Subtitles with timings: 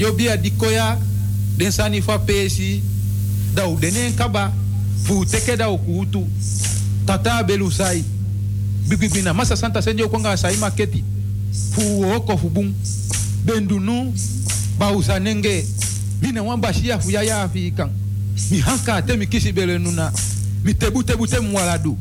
[0.00, 0.96] radio bia dikoya
[1.56, 2.82] den sani fa pesi
[3.54, 4.52] da u denen kaba
[5.04, 6.26] fu teke da ukutu
[7.06, 8.02] tata belu sai
[8.88, 11.04] bibibina masa santa senjo konga sai maketi
[11.72, 12.74] fu oko fu bun
[13.44, 14.12] bendunu
[14.78, 15.66] ba usanenge
[16.22, 17.90] mina wamba shia fu ya ya afikan
[18.50, 20.12] mi hanka te mi kisi nuna
[20.64, 21.96] mi tebu tebu te mwaladu.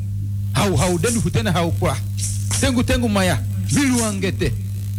[0.54, 1.98] Hau hau dendu fu tena hau kwa.
[2.62, 3.40] Tengu tengu maya
[3.72, 3.82] mi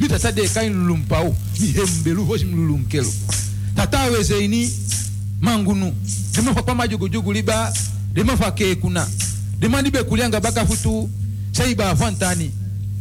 [0.01, 3.13] mitata deka inlulumpao mihembelu voci mlulunkelo
[3.77, 4.71] tata wezeini
[5.41, 5.93] mangunu.
[6.35, 7.73] Dimafa kwa majugujugu liba.
[8.15, 9.09] Dimafa kekuna.
[9.61, 11.11] Dimani bekulianga bakafutu
[11.53, 12.51] sei bafantani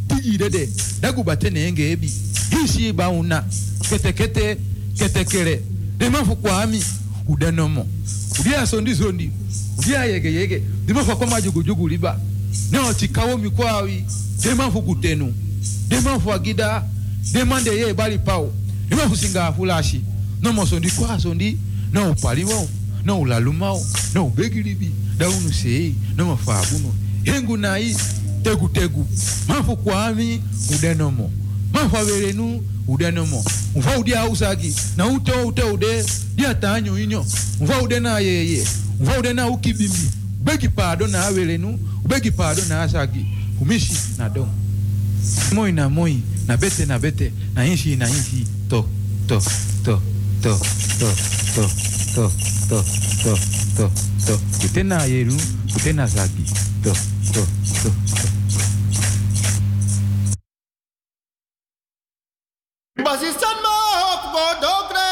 [0.07, 0.69] tijidede
[1.01, 2.13] dagubate enge ebi.
[2.49, 3.43] Hisi bauna
[3.89, 4.57] ketekete
[4.97, 5.61] ketekele
[5.97, 6.83] dimafu kwami
[7.27, 7.87] udanomo.
[8.39, 9.31] Udia sondi sondi.
[9.77, 10.61] Udia yege yege.
[10.85, 12.19] Dimafa kwa majugujugu liba.
[12.71, 14.03] Neo chikawo mikwawi
[14.43, 15.33] dimafu kutenu.
[15.89, 16.83] deman fwa gida
[17.33, 18.51] deman deye e eh, bali pao.
[18.89, 20.01] Deman fusinga afulashi
[20.41, 21.57] non mo sondi kwa sondi
[21.91, 22.67] non upali wao bon.
[23.03, 23.87] non ulaluma wao bon.
[24.13, 26.93] non ubegilibi daunu sei non mafabuno
[27.23, 27.95] hengu nai
[28.43, 29.07] tegu tegu
[29.47, 30.41] mafu kwami
[30.75, 31.31] udenomo
[31.73, 33.43] mafu averenu udenomo
[33.75, 36.05] mva udi ausagi na non, ute ute ude
[36.35, 37.25] dia tanyo inyo
[37.61, 38.67] mva ude na yeye
[38.99, 40.11] mva ude na ukibimbi
[40.43, 43.25] begi pado na averenu begi pado na asagi
[43.61, 44.47] umishi na don.
[45.53, 48.85] Moi na moi na bete na bete na inshi na inshi to
[49.27, 49.39] to
[49.85, 49.95] to
[50.43, 50.53] to
[51.03, 51.09] to
[51.55, 51.63] to
[52.15, 52.23] to
[52.69, 52.79] to
[53.23, 53.31] to
[53.77, 53.85] to
[54.25, 54.33] to
[54.65, 55.35] ute na yeru
[55.75, 56.45] ute na zagi
[56.83, 56.93] to
[57.33, 57.41] to
[57.83, 58.29] to to
[62.99, 65.09] Basistan ma hop go dogre.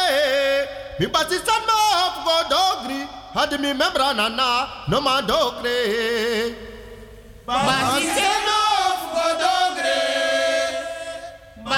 [1.00, 3.00] Mi basistan ma hop go dogri.
[3.34, 4.48] Had mi membra nana
[4.88, 5.78] no ma dogre.
[7.46, 8.47] Basistan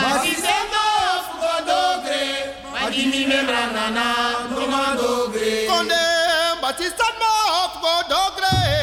[0.02, 0.83] Batista se sendo
[1.26, 4.11] fugo dogre, mas que me membrana na,
[6.61, 8.80] batista no fugo.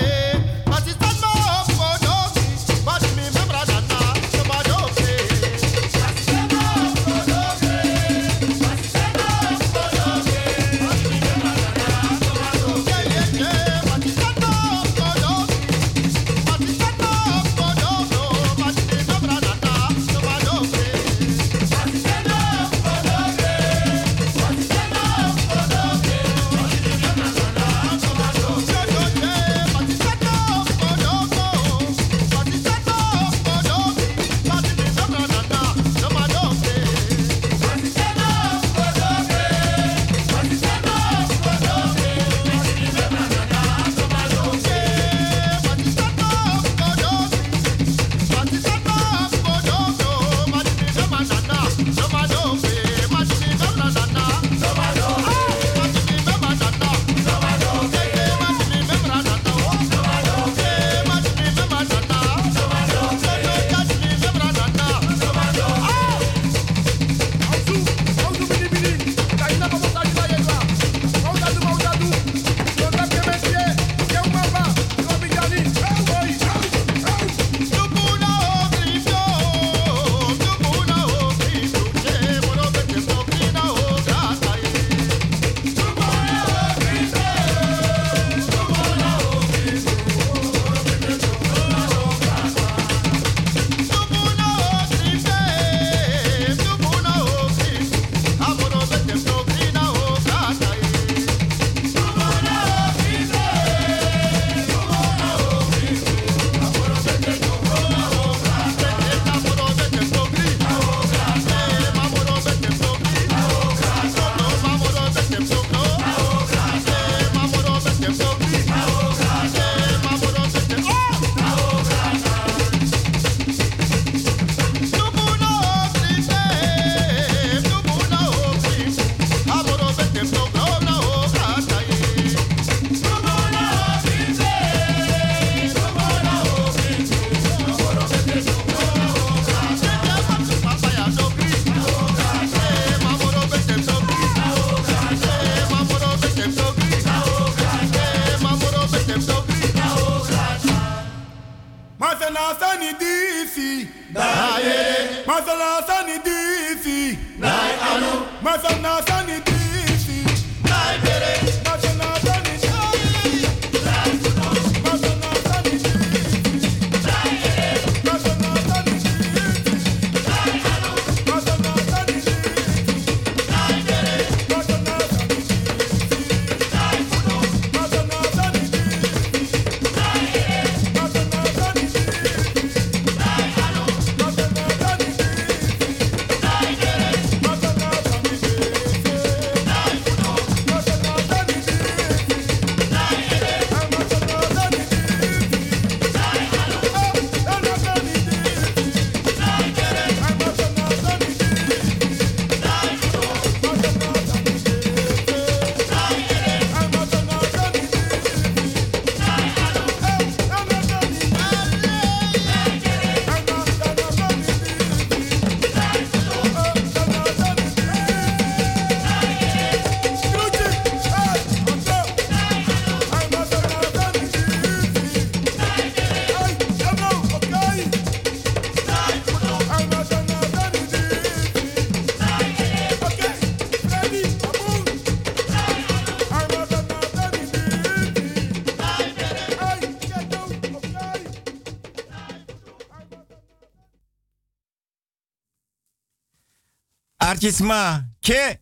[247.37, 248.57] Archisma, ke,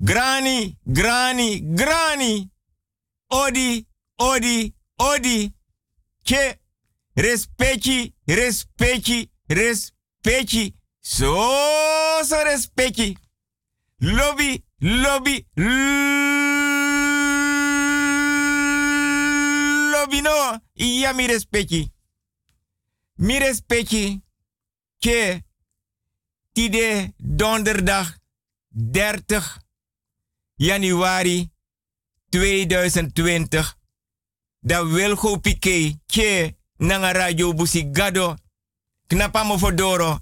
[0.00, 2.50] grani, grani, grani.
[3.30, 3.86] Odi,
[4.18, 5.52] odi, odi.
[6.26, 6.58] Ke,
[7.14, 10.74] respecti, respecti, respecti.
[11.00, 11.38] So,
[12.24, 13.16] so respecti.
[14.00, 15.46] Lobby, lobby,
[19.92, 20.58] lobby no.
[20.74, 21.92] Iya mi respecti.
[23.18, 24.20] Mi respecti.
[25.00, 25.44] Ke,
[26.60, 28.20] tide donderdag
[28.92, 29.62] 30
[30.56, 31.50] januari
[32.28, 33.78] 2020.
[34.62, 38.36] Da Wilgo Piqué, ke nanga radio busi gado.
[39.08, 40.20] Knapa mo fodoro.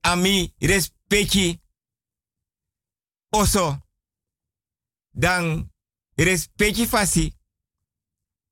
[0.00, 1.60] Ami respecti.
[3.30, 3.78] Oso.
[5.10, 5.70] Dan
[6.16, 7.36] respecti fasi.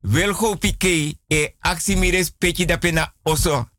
[0.00, 3.69] Wilgo Piqué e aksi mi respecti da pena oso.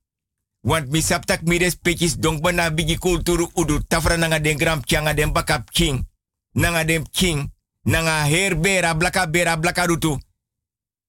[0.62, 5.14] Want mi saptak mi respectis dong bana bigi kulturu udu tafra nanga den gram changa
[5.14, 6.08] den bakap king.
[6.54, 7.52] Nanga den king.
[7.84, 10.18] Nanga herbera blaka bera blaka rutu.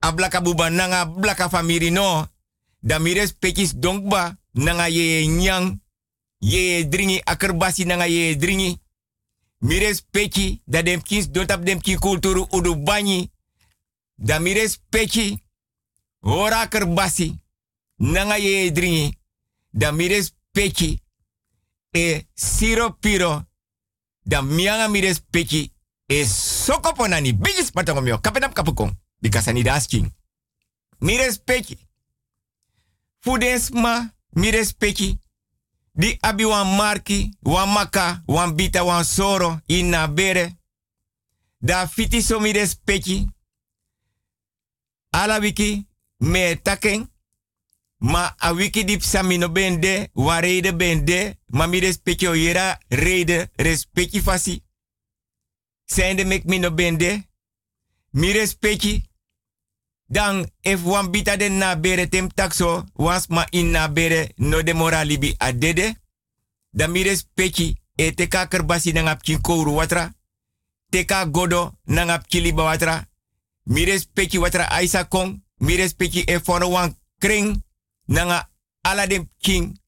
[0.01, 2.27] A blaka buba nanga blaka famiri no.
[2.81, 5.81] Da mi respectis dong ba nanga ye nyang.
[6.39, 8.81] Ye dringi akerbasi nanga ye dringi.
[9.59, 13.31] Mi respecti da dem kins don tap dem king kulturu udu banyi.
[14.17, 15.43] Da mi respecti
[16.21, 17.39] ora akerbasi
[17.97, 19.21] nanga ye dringi
[19.73, 21.01] da mires peki
[21.95, 23.45] e siro piro
[24.25, 25.73] da mianga mires peki
[26.09, 30.11] e soko ponani bigis patongo mio kapenap kapukong bikasani da asking
[31.01, 31.79] mires peki
[33.21, 35.19] fudens ma mires peki
[35.95, 40.57] di abi wan marki wan maka wan bita wan soro ina bere
[41.61, 43.29] da fiti so mires peki
[46.21, 47.12] me taken
[48.03, 53.51] Ma a wiki dip samino bende, wa rede bende, ma mi respecti o yera rede,
[53.57, 54.63] respecti fasi.
[55.85, 57.29] Zijnde mek mino bende,
[58.11, 59.11] mi respecti.
[60.07, 62.85] Dan, if wan bita den na bere tem takso,
[63.29, 65.95] ma in na bere no de moralibi a dede,
[66.71, 70.13] dan mi respecti e teka kerbasi nang ap kouru watra,
[70.91, 73.09] teka godo nang ap watra,
[73.65, 77.63] mi respecti watra aisa kong, mi respecti e fono wan kring,
[78.13, 78.49] nanga
[78.83, 79.81] ala dem king,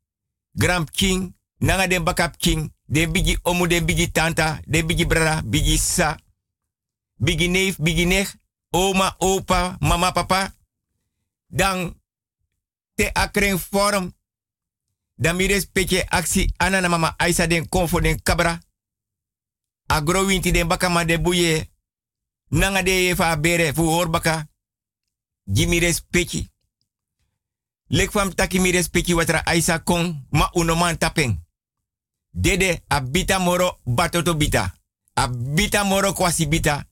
[0.53, 5.43] gram king, nanga dem bakap king, den bigi omu, den bigi tanta, den bigi brada,
[5.45, 6.17] bigi sa,
[7.17, 8.35] bigi neef, bigi nech,
[8.71, 10.55] oma, opa, mama, papa,
[11.47, 11.95] dan
[12.95, 14.13] te akren forum,
[15.15, 18.59] dan mi respecte aksi anana mama aisa den konfo den kabra,
[19.87, 21.71] agro winti den bakama de buye,
[22.49, 24.47] nanga de fa bere fu horbaka,
[25.45, 26.54] jimi respecte,
[27.95, 31.39] Lek fam taki mi respecti watra aisa kong ma unoman tapeng.
[32.31, 34.75] Dede abita moro batoto bita.
[35.15, 36.85] Abita moro kwasi bita.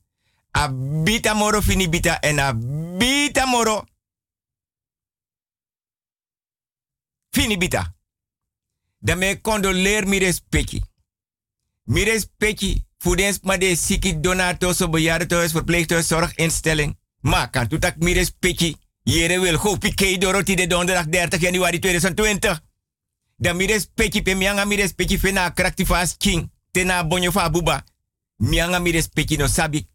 [0.51, 3.85] Abita moro fini bita en abita moro
[7.29, 7.95] fini bita.
[8.99, 10.81] Da me condoleer mi respecti.
[11.83, 16.95] Mi respecti fudens ma de siki donato so bejaardentehuis verpleeghuis zorginstelling.
[17.19, 22.61] Ma kan tutak mi respecti Jere wil go pike doroti de donderdag 30 januari 2020.
[23.37, 25.19] Dan mires peki pe mianga mires peki
[25.53, 26.51] kraktifas king.
[26.71, 27.83] Tena bonyo fa buba.
[28.37, 29.87] Mianga mires no sabi.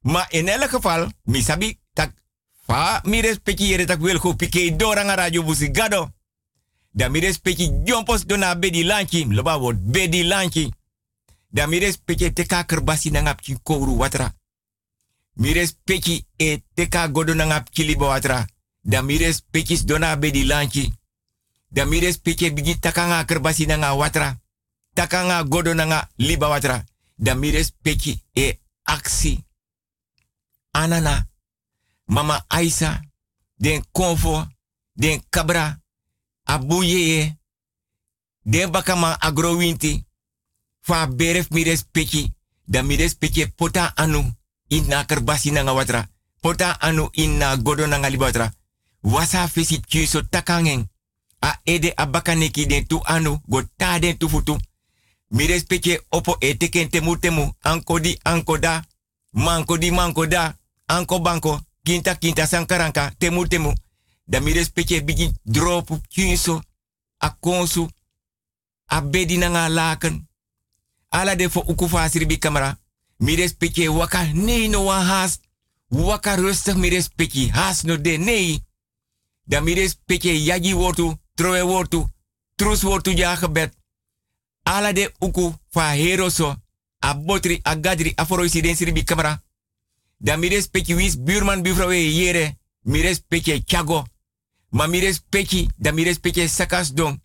[0.00, 2.12] Ma in elk geval, mi sabi tak
[2.66, 6.10] fa mires peki jere tak wil go pike doranga radio busigado.
[6.90, 7.70] Dan mires peki
[8.26, 9.24] dona bedi lanchi.
[9.24, 10.72] Loba word bedi lanchi.
[11.48, 14.34] Dan mires peki teka kerbasi nangap kouru watra.
[15.34, 17.68] Mires peki e teka godo na ngap
[17.98, 18.46] watra.
[18.84, 19.42] Da mires
[19.84, 20.92] dona bedi lanchi.
[21.70, 24.40] Da mires peki bigi takanga kerbasi na nga watra.
[24.94, 26.84] Takanga godo na liba watra.
[27.16, 29.44] Da mires peki e aksi.
[30.72, 31.26] Anana.
[32.06, 33.00] Mama Aisa.
[33.56, 34.46] Den konfo.
[34.92, 35.80] Den kabra.
[36.44, 37.38] Abuyeye.
[38.44, 40.04] Den bakama agrowinti.
[40.80, 42.34] Fa beref mires peki.
[42.66, 44.41] Da mires peki pota anu
[44.72, 46.08] inna kerbasi nanga watra.
[46.40, 48.52] Pota anu inna godo nanga libatra.
[49.02, 50.88] Wasa fesit kyuso takangen.
[51.40, 54.58] A ede abakaneki den tu anu go ta den tu futu.
[55.28, 57.52] Mi respecte opo e teken temu temu.
[57.60, 58.82] Anko di anko da.
[59.30, 60.56] Manko di manko da.
[60.86, 61.60] Anko banko.
[61.82, 63.12] Kinta kinta sankaranka.
[63.18, 63.72] Temu temu.
[64.24, 66.62] Da mi respecte bigi drop kyuso.
[67.18, 67.88] A konsu.
[68.86, 70.28] A bedi nanga laken.
[71.08, 72.76] Ala de fo ukufa sirbi kamera.
[73.22, 75.40] Mi respecte waka nee no wan haast.
[75.88, 77.50] Waka rustig mi respecte.
[77.52, 78.60] Haast no de nee.
[79.44, 82.06] Da mi respecte yagi wortu, troe wortu,
[82.56, 83.72] trus wortu ja gebed.
[84.62, 86.54] ala de uku fa hero so
[86.98, 89.42] a botri a gadri a foro isi bi kamera
[90.16, 94.06] da mi respecti wis buurman buurvrouw yere mi respecti chago
[94.70, 97.20] ma mi respecti da mi respecti sakas don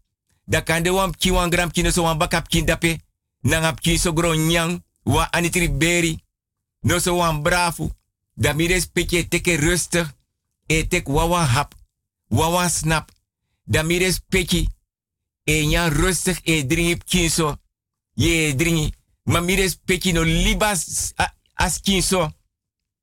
[0.45, 2.97] da kande wam ki wan gram kino so wan bakap kin dape
[3.41, 6.19] nangap ki so gro nyang wa anitri beri
[6.81, 7.91] no so wan brafu.
[8.33, 10.07] Da mi respecti teke rustig.
[10.65, 11.73] E tek wawa hap.
[12.27, 13.11] Wawa snap.
[13.63, 14.69] Da mi respecti
[15.43, 17.57] e nya rustig e dringi kinso.
[18.13, 18.93] Ye dringi.
[19.23, 21.13] Ma mi respecti no libas
[21.53, 22.31] as kinso.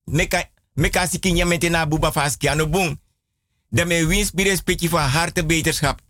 [0.05, 2.99] Meka meka siki nyamente na buba faski ano bung.
[3.69, 6.01] Da me wins respecti van harte beterschap.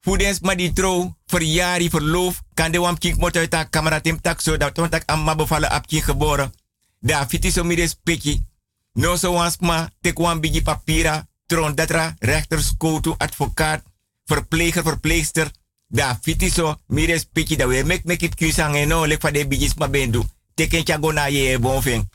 [0.00, 4.20] Voedens maar die trouw, verjari, verloof, kan de wam kink mot uit haar camera tim
[4.20, 6.52] tak zo dat want ik amma bevallen apje geboren.
[7.00, 8.44] Da fiti so mi respecti.
[8.92, 13.82] No so wans ma tek wan bigi papira, tron datra, rechters, koutu, advocaat,
[14.24, 15.50] verpleger, verpleegster.
[15.86, 19.30] Da fiti so mi respecti da we mek mek it kusang en no lek fa
[19.30, 20.24] de bigis ma bendu.
[20.54, 22.08] Teken chago na ye bonfeng.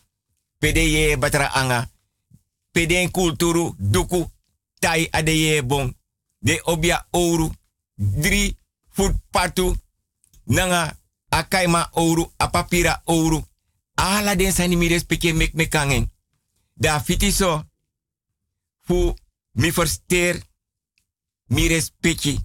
[0.59, 1.89] Pede ye batra anga.
[2.71, 4.29] Pede en kulturu, duku,
[4.79, 5.95] tai ade ye bon.
[6.39, 7.49] De obia ouru,
[7.95, 8.57] drie
[8.93, 9.75] voet patu
[10.45, 10.97] nanga
[11.29, 13.47] akaima ouro apapira ouro
[13.95, 16.11] ala den sani mi respecte mek mekangen
[16.73, 17.63] da fiti so
[18.81, 19.15] fu
[19.51, 20.41] mi versteer
[21.47, 22.41] mi respecte.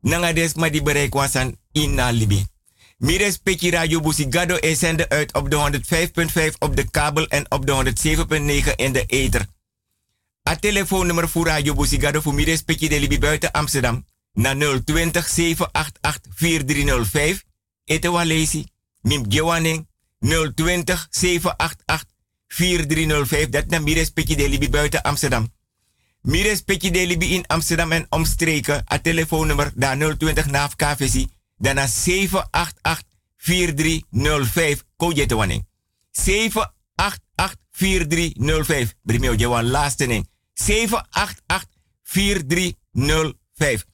[0.00, 2.46] Nanga des ma di bereik wasan in libi.
[2.98, 3.18] Mi
[4.02, 4.58] busigado
[5.08, 5.80] uit op de
[6.50, 7.94] 105.5 op de kabel en op de
[8.68, 9.46] 107.9 in de ether.
[10.48, 16.20] A telefoonnummer voor Radio Busigado voor mi respecte de libi buiten Amsterdam na 020 788
[16.34, 17.44] 4305.
[17.84, 18.66] Ete walesi.
[19.02, 19.88] Mim gewaning
[20.18, 22.04] 020 788
[22.46, 23.50] 4305.
[23.50, 25.52] Dat na Mires Pekje de buiten Amsterdam.
[26.22, 28.82] Mires Pekje de Libi in Amsterdam en omstreken.
[28.84, 31.24] A telefoonnummer da 020 naaf KVC.
[31.56, 33.04] Daarna 788
[33.36, 34.84] 4305.
[34.96, 35.66] Koje te waning.
[36.10, 38.94] 788 4305.
[39.02, 40.28] Brimeo Jewan laatste ning.
[40.54, 41.66] 788
[42.02, 43.89] 4305.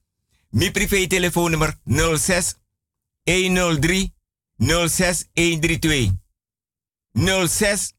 [0.57, 2.57] Mi privé telefoonnummer 06
[3.25, 4.13] 103
[4.59, 6.13] 06 132.
[7.15, 7.93] 06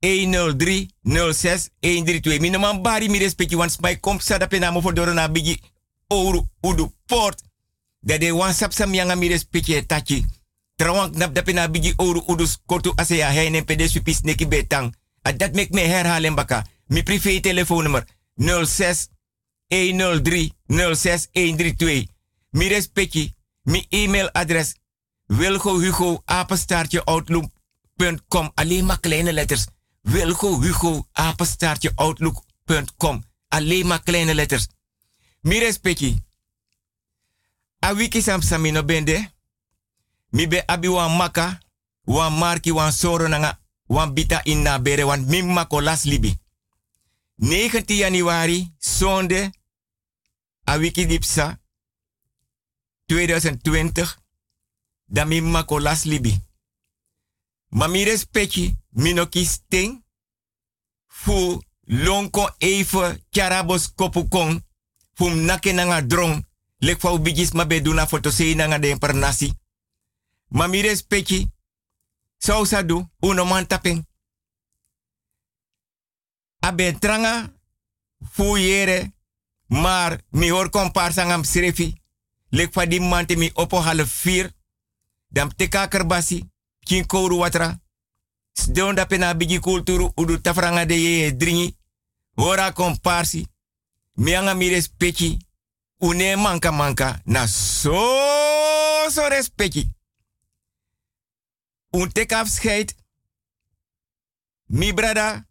[0.00, 2.38] 103 06 132.
[2.40, 5.60] Mi man bari mi respecti want my kom sada pena mo for na bigi
[6.08, 7.42] ouro udu port.
[8.00, 10.24] Dat de wan sap sam yanga mi respecti tachi.
[10.76, 14.94] Trawang nap da pena bigi ouro udu kortu asea heine pede supis neki betang.
[15.22, 16.64] A dat mek me herhalen baka.
[16.86, 18.04] Mi privé telefoonnummer
[18.36, 19.08] 06
[19.72, 22.08] 103 06132.
[22.50, 24.74] Mi respecti, mi e-mailadres
[25.26, 28.50] Wilgo Hugo apenstaartje outlook.com.
[28.54, 29.66] Alleen maar kleine letters.
[30.02, 33.24] Wilgo Hugo apenstaartje outlook.com.
[33.48, 34.66] Alleen maar kleine letters.
[35.40, 36.16] Mi respecti.
[37.78, 39.30] A wiki sam samino bende.
[40.30, 41.58] Mi be abi wan maka.
[42.04, 43.58] Wan marki wan soro nanga.
[43.86, 46.36] Wan bita inna bere wan mi mako las libi.
[47.36, 49.50] 19 januari, zonde
[50.64, 51.58] a Wikidipsa
[53.08, 54.16] 2020
[55.06, 56.40] da mi makolas libi.
[57.70, 60.02] Ma mi respecti minoki sting
[61.06, 64.62] fu lonko even charabos kopukong
[65.14, 66.44] fum nake nanga drong
[66.78, 69.52] lek fa ubigis ma beduna foto sei nanga den per nasi.
[70.48, 71.50] Ma mi respecti
[72.38, 74.04] so sadu uno man tapeng.
[76.60, 77.52] Abe tranga
[78.30, 79.12] fu yere
[79.72, 82.00] maar mi hoor komparsa ngam srefi.
[82.48, 84.52] Lek mante mi opo half vier.
[85.28, 86.50] Dam teka kerbasi.
[86.80, 87.80] Kin kouru watra.
[88.52, 91.76] Sdeon da pena bigi kulturu udu tafranga de ye dringi.
[92.34, 93.46] Hora komparsi.
[94.12, 95.36] Mi anga mi respecti.
[95.98, 97.20] Une manka manka.
[97.24, 97.96] Na so
[99.08, 99.88] so respecti.
[101.90, 102.94] Un teka afscheid.
[104.66, 105.46] Mi brada.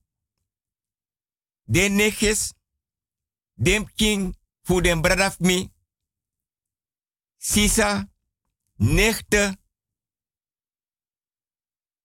[1.63, 2.53] De neges
[3.61, 5.37] dem king fu den bradaf.
[7.37, 8.09] Sisa,
[8.75, 9.57] nechte,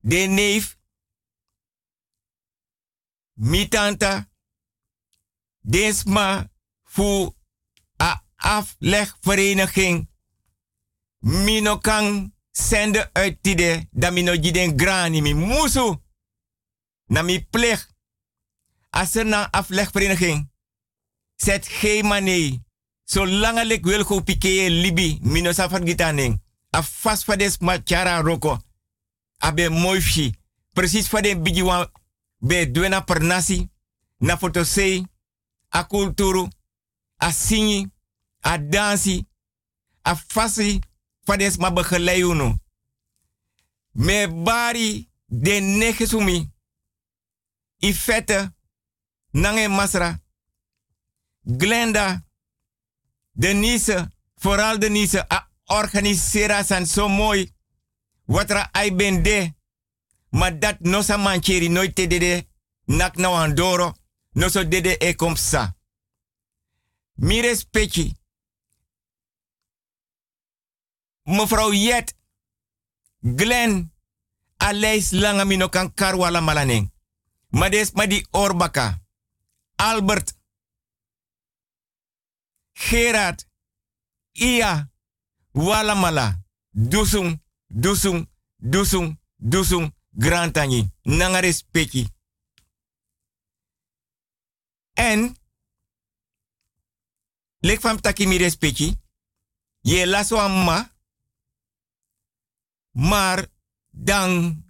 [0.01, 0.79] de neef,
[3.35, 3.69] mi
[5.61, 6.51] desma
[6.85, 7.35] fu
[7.97, 10.09] a aflegvereniging.
[11.19, 16.03] Mino kan sende uit tide, da mino jiden grani mi musu.
[17.07, 17.95] Na mi pleg.
[18.91, 20.56] Als na aflegvereniging
[21.37, 22.65] Zet geen mane.
[23.05, 26.41] Zolang ik wil go pike libi, mino safar gitaning.
[26.71, 28.59] A fast fades machara roko.
[29.39, 30.35] Abe moifi.
[30.73, 31.91] Precies fade bigi wan
[32.39, 33.71] be duena per nasi.
[34.19, 35.07] Na fotosei.
[35.69, 36.49] A kulturu.
[37.17, 37.91] A singi.
[38.41, 39.27] A dansi.
[40.03, 40.17] A
[41.25, 42.59] fades ma begeleid uno.
[43.93, 46.51] Me bari de negesumi.
[47.79, 48.51] I fette
[49.31, 50.21] nange masra.
[51.47, 52.25] Glenda,
[53.33, 57.55] Denise, vooral Denise, a organisera san zo mooi.
[58.25, 59.55] Wat er ai ben de.
[60.31, 62.47] Maar dat no sa mancheri nooit te dede.
[62.85, 63.95] Nak nou andoro.
[64.33, 65.77] No so dede e komsa.
[67.15, 68.17] Mi respecti.
[71.23, 72.15] Mevrouw Jet.
[73.21, 73.93] Glen.
[75.11, 76.93] Langa mino kan karwala malaneng.
[77.49, 79.03] Mades madi orbaka.
[79.77, 80.35] Albert.
[82.77, 83.49] Gerard.
[84.33, 84.91] Ia.
[85.53, 86.45] Walamala.
[86.71, 87.41] Dusung.
[87.69, 88.29] Dusung.
[88.59, 89.19] Dusung.
[89.37, 89.93] Dusung.
[90.13, 90.91] Grantani.
[91.05, 92.07] Nanga respecti.
[94.93, 95.37] En.
[97.61, 98.95] Lek fam taki mi respecti.
[99.81, 100.95] Je laso amma.
[102.91, 103.47] Maar
[103.91, 104.65] dan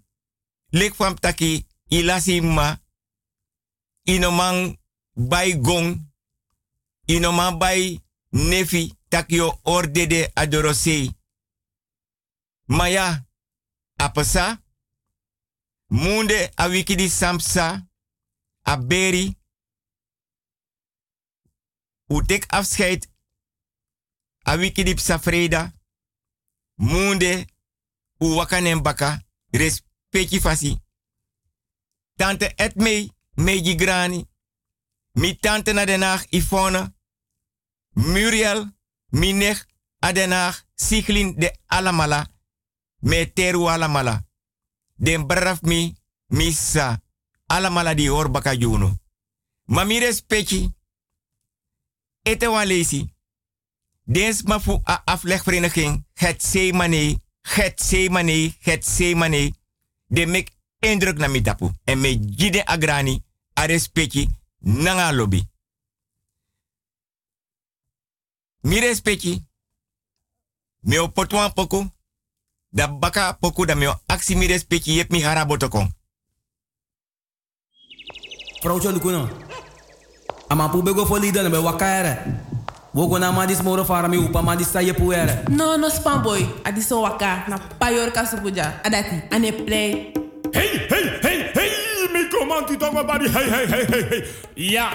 [0.68, 2.80] lek fam taki ilasi ma
[4.02, 4.78] inoman
[5.12, 5.60] bay
[7.06, 8.00] gong inoman bay
[8.32, 11.10] nefi takio ordede adorosei
[12.68, 13.24] maya
[13.98, 14.58] apasa
[15.90, 17.86] munde a wikidi samsa.
[18.68, 19.36] A beri
[22.08, 23.06] utek afscheid.
[24.44, 25.72] A wikidi psafreda.
[26.78, 27.46] Munde
[28.20, 30.80] u wakanen baka respecti fasi.
[32.18, 34.26] Tante Etmei, Meiji Grani,
[35.14, 36.95] mi tante na Den Yvonne,
[37.96, 38.76] Muriel,
[39.11, 39.64] Minech,
[40.00, 42.30] Adenhaag, Siglin de Alamala,
[43.00, 44.24] me teru Alamala.
[44.96, 45.96] Den braf mi,
[46.28, 47.02] missa,
[47.48, 48.98] Alamala di or baka juno.
[49.64, 50.70] Ma mi respecti,
[52.22, 52.68] ete wan
[54.04, 59.52] dens ma fu a aflegvereniging, het zeemane, het zeemane, het zeemane,
[60.06, 61.70] de mek indruk na mi tapu.
[61.85, 63.24] En me jide agrani,
[63.59, 64.28] a respecti,
[64.59, 65.42] nanga lobby.
[68.66, 69.42] Mi respecti,
[70.83, 71.87] me o potuan poku,
[72.72, 75.87] da baka poku da me o aksi mi respecti yep mi harabotokon.
[78.62, 79.29] Vrouwtje Lukuno.
[80.48, 82.18] Ama pu bego fo lida na be wakaere.
[82.94, 85.44] Wogo na madis moro fara mi upa madis sa yepu ere.
[85.48, 86.42] No, no spam boy.
[86.64, 88.81] Adi so waka na payor kasupuja.
[88.85, 90.12] Adati, ane play.
[90.52, 91.70] Hey, hey, hey, hey,
[92.12, 94.22] mi comanti tongo bari, hey, hey, hey, hey, hey.
[94.57, 94.90] Ja,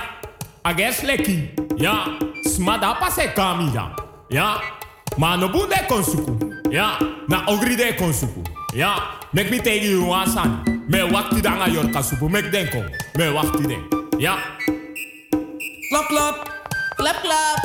[0.63, 1.49] ages leki.
[1.77, 3.95] Ja, smada pase kami ja.
[4.29, 4.61] Ja,
[5.17, 6.37] ma no bunde konsuku.
[6.71, 8.43] Ja, na ogri de konsuku.
[8.73, 8.95] Ja,
[9.33, 10.63] mek mi tegi you asan.
[10.87, 12.83] Me wakti danga yor kasupu, mek denko.
[13.17, 13.83] Me wakti den.
[14.19, 14.37] Ja.
[15.91, 16.35] Klap, klap.
[16.95, 17.59] Klap, klap.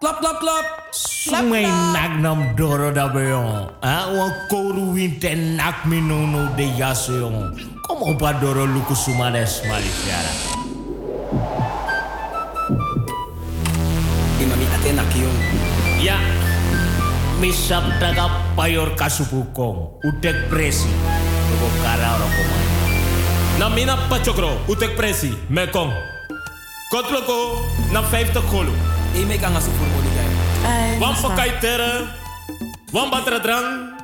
[0.00, 0.64] Klap, klap, klap.
[0.92, 3.68] Sumay nak nam doro da beyon.
[3.82, 7.52] Ah, wan koru winte nak mi no no de yaso yon.
[7.84, 10.32] Kom op a doro luku sumades malifiara.
[14.86, 15.46] enak-enak.
[15.98, 16.18] Ya,
[17.42, 20.90] misap daga payor kasubukong, udek presi,
[21.50, 22.66] lugo kara rokomai.
[23.58, 25.90] Namina pachokro, udek presi, mekong.
[26.94, 28.72] Kotloko, na 50 kolo.
[29.18, 30.30] Ime kang asupur mo ligay.
[31.02, 32.06] Wan pakai tera,
[32.94, 33.98] wan batra drang,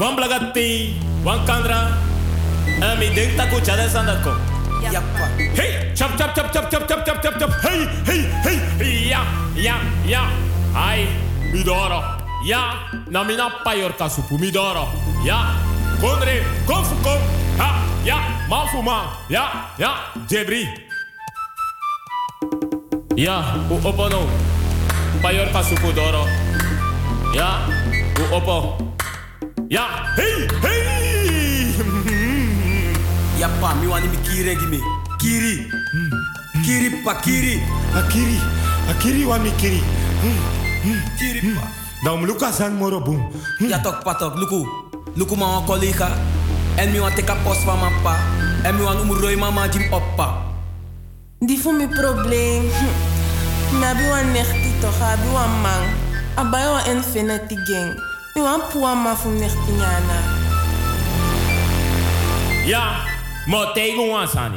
[0.00, 1.94] wan blagati, wan kandra.
[2.78, 4.47] Ami deng taku chada sandako
[4.80, 4.92] kom.
[4.92, 5.26] Yappa.
[5.54, 7.50] Hey, chap chap chap chap chap chap chap chap chap.
[7.62, 9.08] Hey, hey, hey.
[9.10, 9.22] Ja,
[9.56, 10.22] ja, ja.
[10.74, 11.06] Ai,
[11.52, 12.02] midoro.
[12.46, 14.88] Ja, na mina payor kasupu midoro.
[15.24, 15.54] Ja,
[16.00, 17.18] kondre, konfu kom.
[17.58, 19.06] Ha, ja, manfu man.
[19.28, 20.68] Ja, ja, jebri.
[23.16, 24.26] Ja, u opono.
[25.22, 26.26] Payor kasupu doro.
[27.34, 27.66] Ja,
[28.18, 28.78] u opo.
[29.68, 31.17] Ja, hey, hey.
[33.38, 34.80] Yappa, mi wani mi kiri gimi.
[35.18, 35.70] Kiri.
[36.64, 37.62] Kiri pa kiri.
[37.94, 38.38] Akiri,
[38.90, 39.78] akiri wa mi kiri.
[41.18, 41.66] Kiri pa.
[42.04, 43.30] Dan luka san moro boom.
[43.62, 44.66] Ja tok patok, luku.
[45.14, 46.10] Luku ma wan collega.
[46.76, 48.16] En mi wan teka post van mijn pa.
[48.66, 50.34] En mi wan umroi mama jim oppa.
[51.38, 52.62] Die voor mijn probleem.
[53.80, 55.82] Nabi wan nechti toch, abi wan man.
[56.34, 57.94] Abai wan infinity gang.
[58.34, 60.18] Mi wan puwa ma fu nechti nyana.
[62.66, 62.82] Ja,
[63.48, 64.52] maar tegen ons aan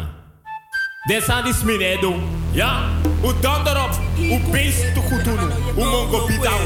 [1.03, 2.15] Dit zijn die.
[2.51, 2.83] Ja,
[3.23, 3.89] u dan erop.
[4.17, 5.39] U beest te goed doen.
[5.77, 6.59] U mongo bidau.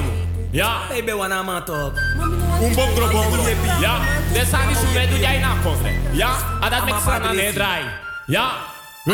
[0.51, 1.93] Ja, Hey, be wana ma tok.
[2.61, 3.49] u mongo bongo.
[3.79, 3.97] Ja,
[4.33, 5.53] dit zijn die sminedo jij na.
[6.11, 6.95] Ja, en dat met
[7.53, 7.83] draai.
[8.25, 8.51] Ja,
[9.03, 9.11] we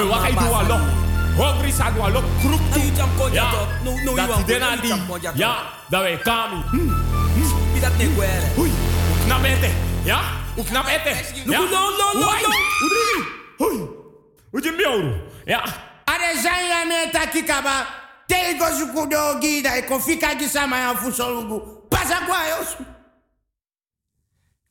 [3.32, 3.67] Ja, jato.
[3.84, 4.88] No, no, dat die di.
[4.88, 5.38] jam ko jato.
[5.38, 5.56] Ja,
[5.89, 6.56] dat kami.
[8.56, 8.67] hoe
[9.26, 9.69] knap ete?
[10.04, 10.19] Ja?
[10.19, 10.40] Hoe?
[10.56, 11.60] Ja?
[11.60, 12.42] Look, no, no, no, Wai.
[12.42, 12.50] no.
[13.58, 13.88] Oei.
[14.52, 15.22] Hoe je mioru?
[15.46, 15.64] Ja.
[16.06, 17.88] Are zanya me takikaba.
[18.28, 21.88] Tego sukudo gida e kofika gisama ya fusolugu.
[21.90, 22.76] Pasa kwa yos.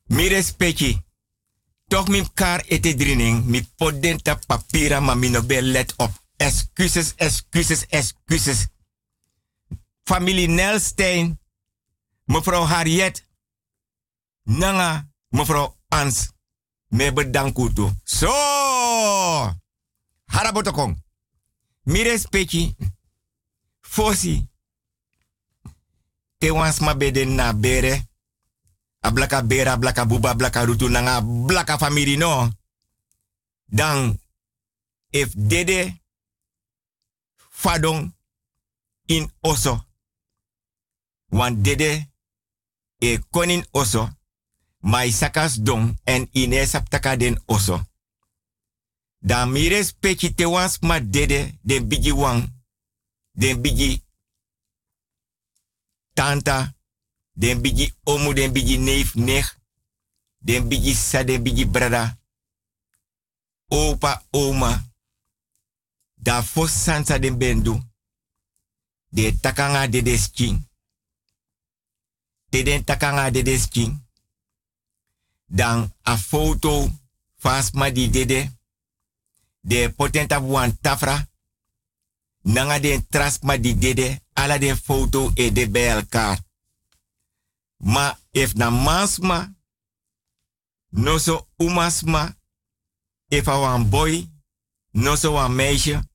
[0.07, 1.01] Mi respecti.
[1.87, 3.45] Toch mi kar ete drining.
[3.45, 6.11] Mi podenta papira ma mi no be let op.
[6.37, 8.67] Excuses, excuses, excuses.
[10.03, 11.39] Familie Nelstein.
[12.25, 13.27] Mevrouw Harriet.
[14.43, 15.10] Nanga.
[15.31, 16.31] Mevrouw Ans.
[16.87, 17.91] Me bedankt toe.
[18.03, 18.31] Zo.
[20.25, 21.03] Harabotokong.
[21.83, 22.75] Mi respecti.
[23.81, 24.49] Fosi.
[26.37, 28.09] Te wans ma beden na bere.
[28.99, 32.49] A blaka bera, blaka buba, blaka rutu nanga blaka family no.
[33.65, 34.19] Dan,
[35.09, 36.01] if dede
[37.49, 38.13] fadong
[39.05, 39.85] in oso.
[41.29, 42.11] Wan dede
[42.97, 44.09] e konin oso.
[44.81, 47.81] Mai sakas dong en ine saptaka den oso.
[49.19, 52.41] Dan mi respecti te wans ma dede den bigi wang.
[53.31, 54.03] Den bigi
[56.13, 56.73] tanta.
[57.33, 59.57] Den bigi omu, den bigi neef, nech.
[60.37, 62.17] Den bigi sa, den bigi brada.
[63.67, 64.83] Opa, oma.
[66.15, 67.81] Da fos sansa den bendu.
[69.09, 70.69] De takanga de desking.
[72.49, 73.95] De den takanga de desking.
[75.51, 76.87] Dan a foto
[77.35, 78.51] fasma di dede.
[79.59, 80.39] De potenta
[80.81, 81.27] tafra.
[82.41, 84.21] Nanga den trasma di dede.
[84.33, 86.39] Ala den foto e de bij elkaar.
[87.77, 89.55] Ma if na mansma,
[90.91, 92.35] no so umasma,
[93.29, 94.27] if a wan boy,
[94.91, 96.09] no so wan meisje,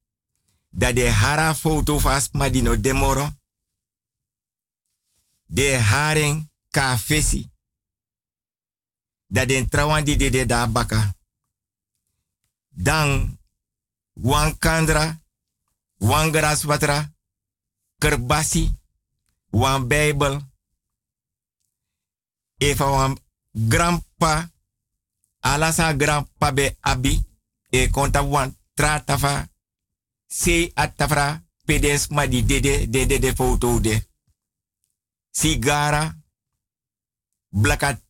[0.70, 3.30] dat de hara foto vast ma di no demoro,
[5.46, 7.50] de haring ka fesi,
[9.26, 11.14] dat den trawan di de da baka.
[12.68, 13.38] Dan,
[14.12, 15.20] wan kandra,
[15.98, 17.14] wan graswatra,
[17.98, 18.70] kerbasi,
[19.50, 20.40] wan bijbel,
[22.78, 23.18] wan
[23.52, 24.50] grandpa,
[25.40, 27.24] alasa grandpa be abi,
[27.70, 29.48] e konta wan tratafa,
[30.26, 34.08] se atafra, pedes ma dede, dede de foto de.
[35.30, 36.16] Sigara,
[37.48, 38.00] blaka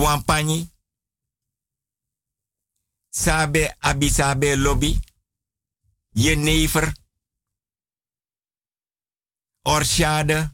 [0.00, 0.70] te, wan pani,
[3.10, 5.00] sabe abi sabe lobby,
[6.14, 6.92] je never,
[9.62, 10.50] Orshade,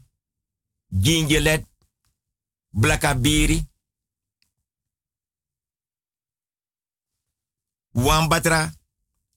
[0.89, 1.65] Gingelet,
[2.71, 3.65] Blakabiri,
[7.93, 8.71] Wambatra,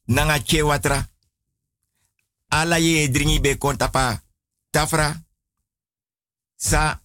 [0.07, 1.09] Nanga Chewatra,
[2.49, 4.23] Ala ye dringi kontapa,
[4.73, 5.25] Tafra,
[6.57, 7.01] Sa,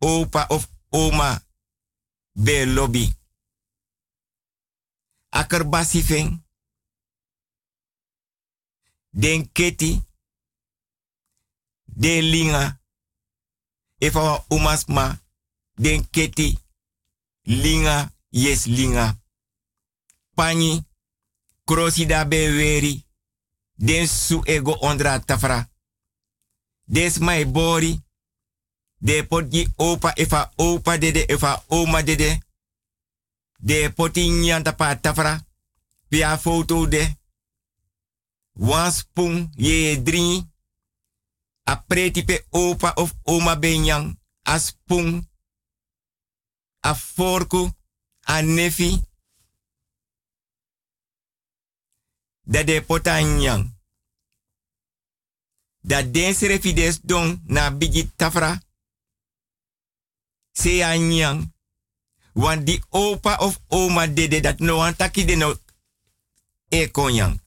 [0.00, 1.47] Opa of Oma,
[2.44, 3.12] be lobby.
[5.28, 6.42] Akerbasi feng,
[9.10, 10.02] Den keti,
[11.84, 12.80] den linga.
[13.98, 15.20] Efa umasma,
[15.74, 16.58] den keti,
[17.42, 19.20] linga, yes linga.
[20.34, 20.84] Pani,
[21.64, 23.06] krosi da be weri,
[23.74, 25.70] den su ego ondra tafra.
[26.84, 28.02] Des mai bori,
[28.98, 32.40] de potji opa efa opa dede efa oma dede.
[33.58, 35.46] De poti nyanta pa tafra,
[36.08, 37.16] pia foto de.
[38.52, 40.46] Wan spoon ye drie.
[41.64, 44.18] A pe opa of oma benyang.
[44.42, 45.28] A spoon.
[46.80, 47.70] A forku.
[48.24, 49.02] A nefi.
[52.42, 53.76] Dat de potanyang.
[55.80, 58.67] Dat den serefides don na bigi tafra.
[60.58, 61.52] Se anyang.
[62.34, 65.54] Want opa of oma dede dat no an taki de no
[66.68, 67.40] e konyang.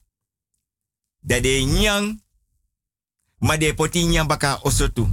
[1.20, 2.22] Dat de nyang
[3.38, 5.06] ma de poti nyang baka osotu.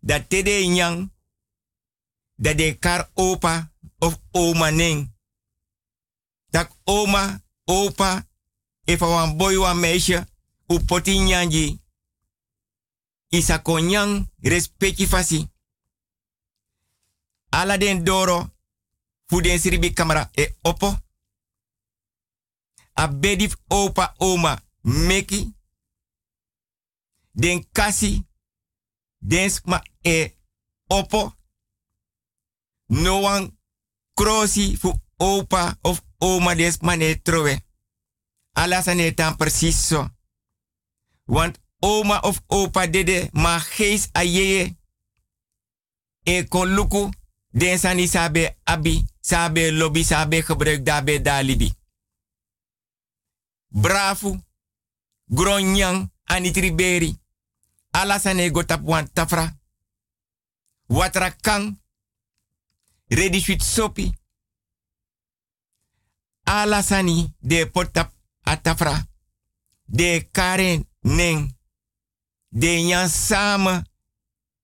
[0.00, 1.10] Dat te de nyang
[2.34, 5.14] dat kar opa of oma neng.
[6.50, 8.26] Dat oma, opa,
[8.86, 10.26] a wan boy wan meisje,
[10.68, 11.80] u poti nyanji.
[13.28, 15.55] Isa konyang respecti fasi.
[17.56, 18.50] Ala den doro,
[19.26, 20.96] fu den siribi kamera e opo.
[22.92, 23.10] A
[23.68, 25.54] opa oma meki.
[27.32, 28.26] Den kasi,
[29.18, 30.36] den sma e
[30.86, 31.32] opo.
[32.88, 33.58] No one
[34.14, 37.60] krosi fu opa of oma des mane trowe.
[38.52, 39.94] Ala ne precies.
[41.24, 44.76] Want oma of opa dede ma gees ayeye.
[46.22, 47.10] E kon luku
[47.56, 51.72] den sani sabe abi, sabe lobby, sabe gebruik dabe dalibi.
[53.68, 54.36] Bravo,
[55.24, 57.18] gronyang, anitriberi.
[57.90, 59.56] Alasane gotap wan tafra.
[60.86, 61.80] Watra kang.
[63.08, 64.12] Ready sweet sopi.
[66.44, 69.06] Alasani de potap atafra.
[69.84, 71.56] De karen neng.
[72.48, 73.86] De samen.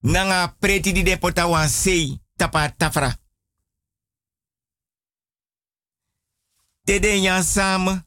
[0.01, 3.11] Nanga preti di de pota wan sei tapa tafra.
[6.84, 8.07] Te de nyan samen.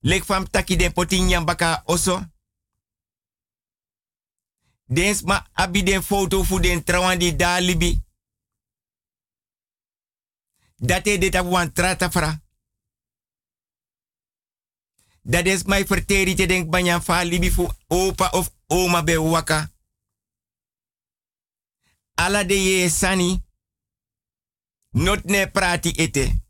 [0.00, 2.20] Lek fam taki de poti nyan baka oso.
[4.84, 8.02] Dens ma abi den foto fu den trawandi da libi.
[10.76, 12.40] Date de tap wan trata fra.
[15.22, 19.70] Dat is mijn verteri te denk banyan fa libi fu opa of oma be waka.
[22.20, 23.42] Ala de ye sani.
[24.90, 26.42] Not ne prati ete.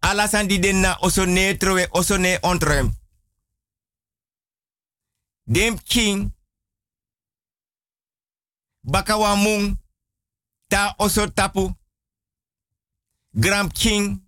[0.00, 2.94] Ala san di den na oso ne trowe oso ontrem.
[5.42, 6.34] Dem king.
[8.80, 9.78] Baka wa mung.
[10.66, 11.76] Ta oso tapu.
[13.30, 14.22] Gram king.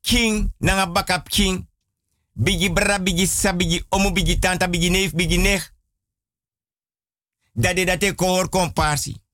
[0.00, 1.68] King nanga bakap king.
[2.32, 5.72] Bigi bra, bigi sa, bigi omu, bigi tanta, bigi neef, bigi nech.
[7.52, 9.28] Dat de dat kohor komparsi.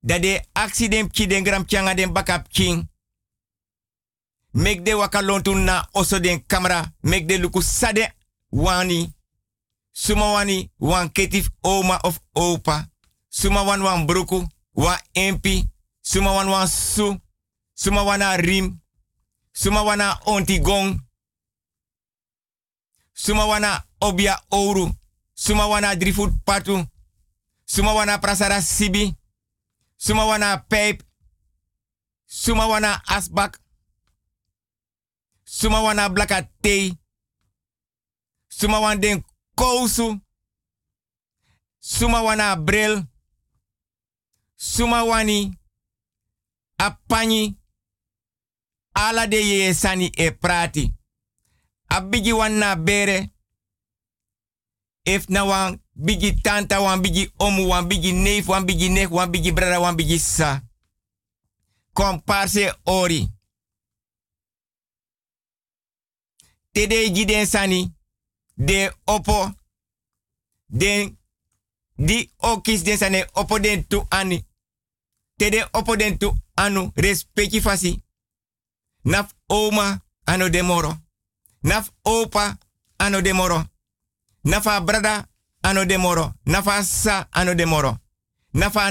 [0.00, 2.88] Dat de accident ki den gram den bakap king.
[4.50, 6.94] Mek de wakalontu na oso den camera.
[7.00, 8.14] Mek de luku sade
[8.48, 9.14] wani.
[9.92, 12.88] Suma wani wan ketif oma of opa.
[13.28, 15.64] Suma wan wan bruku, wan empi.
[16.00, 17.18] Suma wan su.
[17.74, 18.80] Suma wana rim.
[19.52, 21.00] Suma wana ontigong.
[23.12, 24.94] Suma wana obia ouro.
[25.34, 26.86] Suma wana drifut patu.
[27.64, 29.17] Suma wana prasara sibi.
[29.98, 31.02] Suma wana pijp.
[32.26, 33.60] Suma wana asbak.
[35.44, 36.94] Suma wana blaka thee.
[38.48, 39.22] Suma wana den
[39.56, 40.20] kousu.
[41.78, 43.04] Suma wana bril.
[44.56, 45.58] Suma wani
[46.78, 47.58] apani
[48.94, 50.92] ala de sani e prati.
[51.90, 53.30] A bigi wan na bere.
[55.04, 55.44] If na
[55.98, 57.02] bigi tanta, wan
[57.36, 60.62] omu, wan bigi neef, wan bigi nek, wan bigi brada, wan bigi sa.
[61.92, 63.28] Komparse ori.
[66.72, 67.94] Tede giden sani.
[68.54, 69.54] De opo.
[70.66, 71.18] Den
[71.96, 74.46] di okis den sani opo den tu ani.
[75.36, 78.02] Tede opo den tu anu respecti fasi.
[79.02, 80.96] Naf oma ano demoro.
[81.62, 82.58] Naf opa
[82.96, 83.64] ano demoro.
[84.42, 85.28] Nafa brada
[85.68, 86.34] ano demoro.
[86.46, 87.98] Nafa sa ano demoro.
[88.54, 88.86] Nafa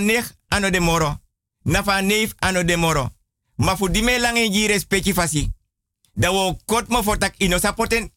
[0.49, 1.17] ano demoro.
[1.65, 3.09] Nafa neef ano demoro.
[3.57, 5.51] Ma fu dime lange ji respecti fasi.
[6.15, 8.11] Da wo kot mo fotak ino sa poten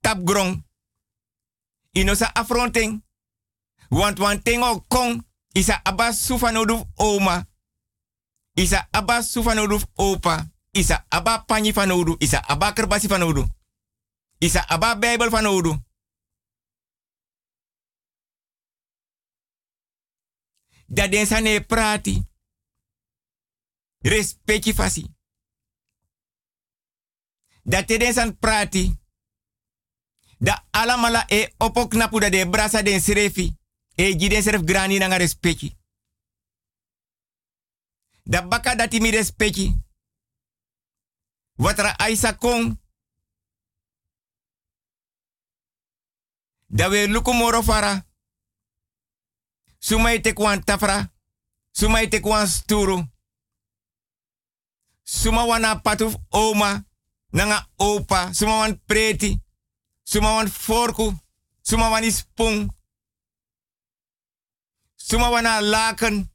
[0.00, 0.62] tap grong.
[1.94, 2.14] Ino.
[3.90, 5.22] Want tengo kong
[5.54, 7.46] isa abas sufanodu oma.
[8.56, 10.46] Isa abas sufanodu opa.
[10.72, 12.16] Isa aba panyi fanodu.
[12.20, 13.44] Isa aba kerbasi fanodu.
[14.40, 15.76] Isa aba bijbel fanodu.
[20.92, 22.22] Dat den sane prati.
[23.98, 25.14] Respecti fasi.
[27.62, 29.00] Dat te prati.
[30.38, 33.56] Da alamala e opok da de brasa den serefi.
[33.94, 35.76] E jiden seref grani nanga respecti.
[38.22, 39.74] Da baka dati mi respecti.
[41.56, 42.80] Watra aisa kong.
[46.66, 48.11] Da we luku moro fara.
[49.84, 51.10] Sumai te kwan tafra.
[51.72, 52.98] Sumai te kwan sturu.
[55.04, 56.84] Suma wana patuf oma.
[57.32, 58.34] Nanga opa.
[58.34, 59.40] Suma wan preti.
[60.04, 61.12] Suma wan forku.
[61.62, 62.70] Suma wan ispung.
[64.96, 66.30] Suma wana laken.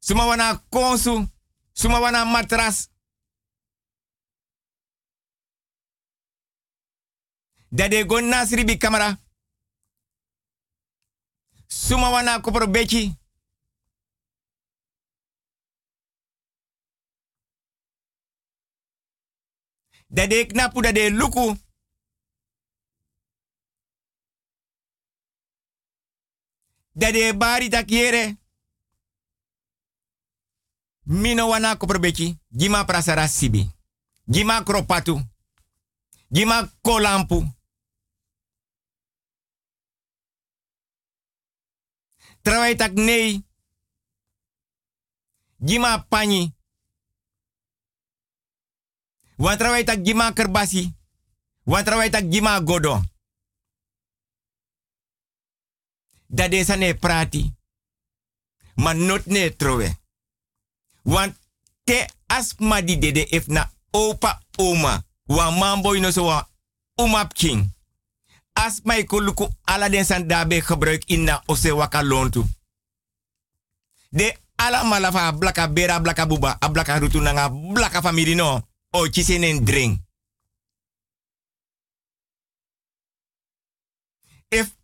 [0.00, 1.28] Suma konsu.
[1.72, 2.88] Suma matras.
[7.70, 9.25] Dade go nasri bi kamera.
[11.68, 13.14] Suma wana kopro beki.
[20.48, 21.56] Knapu dade luku.
[26.94, 28.36] Dade bari takiere.
[31.06, 32.36] Mino wana kopro beki.
[32.52, 33.70] Gima prasara sibi.
[34.28, 35.20] Gima kropatu.
[36.32, 37.55] Gima kolampu.
[42.46, 43.42] Trawai tak nee.
[45.58, 46.54] Gima pani.
[49.36, 50.94] Want trawai tak gima kerbasi.
[51.66, 53.02] Want trawai tak gima godo.
[56.26, 57.50] Dat desa ne prati.
[58.74, 59.98] Maar not ne trowe.
[61.02, 61.34] Want
[61.84, 65.02] te asma di dede if na opa oma.
[65.26, 66.48] Wa mambo ino so wa
[66.94, 67.74] umap king.
[68.56, 72.44] Asma ikoluku ala den san gebruik inna ose waka lontu.
[74.12, 77.00] De ala malafa blaka bera blaka buba a blaka
[77.72, 78.62] blaka family no.
[78.92, 80.00] O chisenen drink.
[84.50, 84.74] If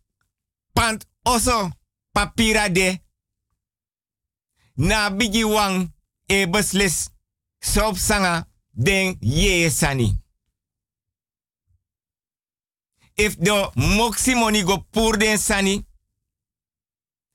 [0.73, 1.71] pant oso
[2.13, 2.99] papira de
[4.77, 5.91] na bigi wang
[6.27, 7.09] e beslis
[7.61, 10.22] sop sanga den ye sani.
[13.15, 13.37] If
[13.75, 15.85] moksi money go pour den sani,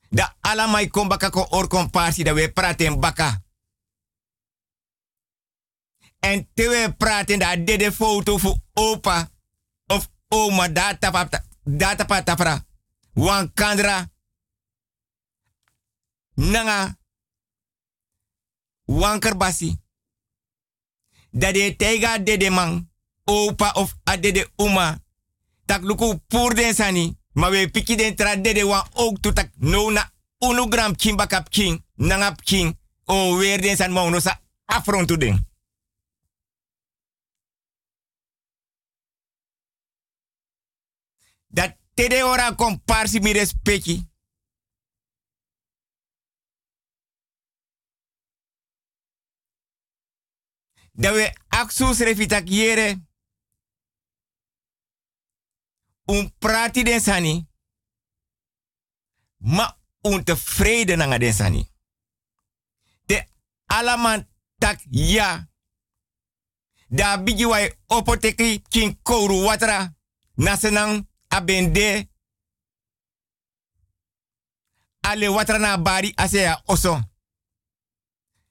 [0.09, 3.43] da ala mai kom baka ko or komparsi da we praten baka.
[6.19, 9.29] En te we praten da dede foto fu opa
[9.87, 12.65] of oma data pata data pata fra.
[13.13, 14.11] Wan kandra
[16.35, 16.97] nanga
[18.85, 19.77] wanker basi.
[21.31, 22.91] Dat de tega dede man,
[23.23, 25.07] opa of adede uma.
[25.69, 27.17] Tak luku pour den sani.
[27.33, 31.17] Maar we piki den tra dede wan ook to tak no na unu gram king
[31.17, 31.83] bakap king.
[31.95, 32.79] Nangap king.
[33.05, 35.47] O weer den san mo no sa afrontu den.
[41.47, 44.07] Dat tede ora komparsi mi respecti.
[50.91, 53.08] Dat we aksus refitak yere.
[56.09, 57.47] Un prati den sani.
[59.37, 61.71] Ma un tevreden nanga den sani.
[63.05, 63.27] De
[63.65, 65.47] alaman tak ja.
[66.87, 69.95] Da bigi wai opoteki kin kouru watra.
[70.33, 72.09] Nasenang abende.
[74.99, 77.03] Ale watra na bari asea oso.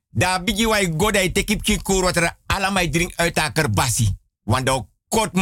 [0.09, 2.38] Da bigi wai goda tekip kin kouru watra.
[2.46, 4.18] Ala mai drink uit haar kerbasi.
[4.42, 5.32] Want dat kort.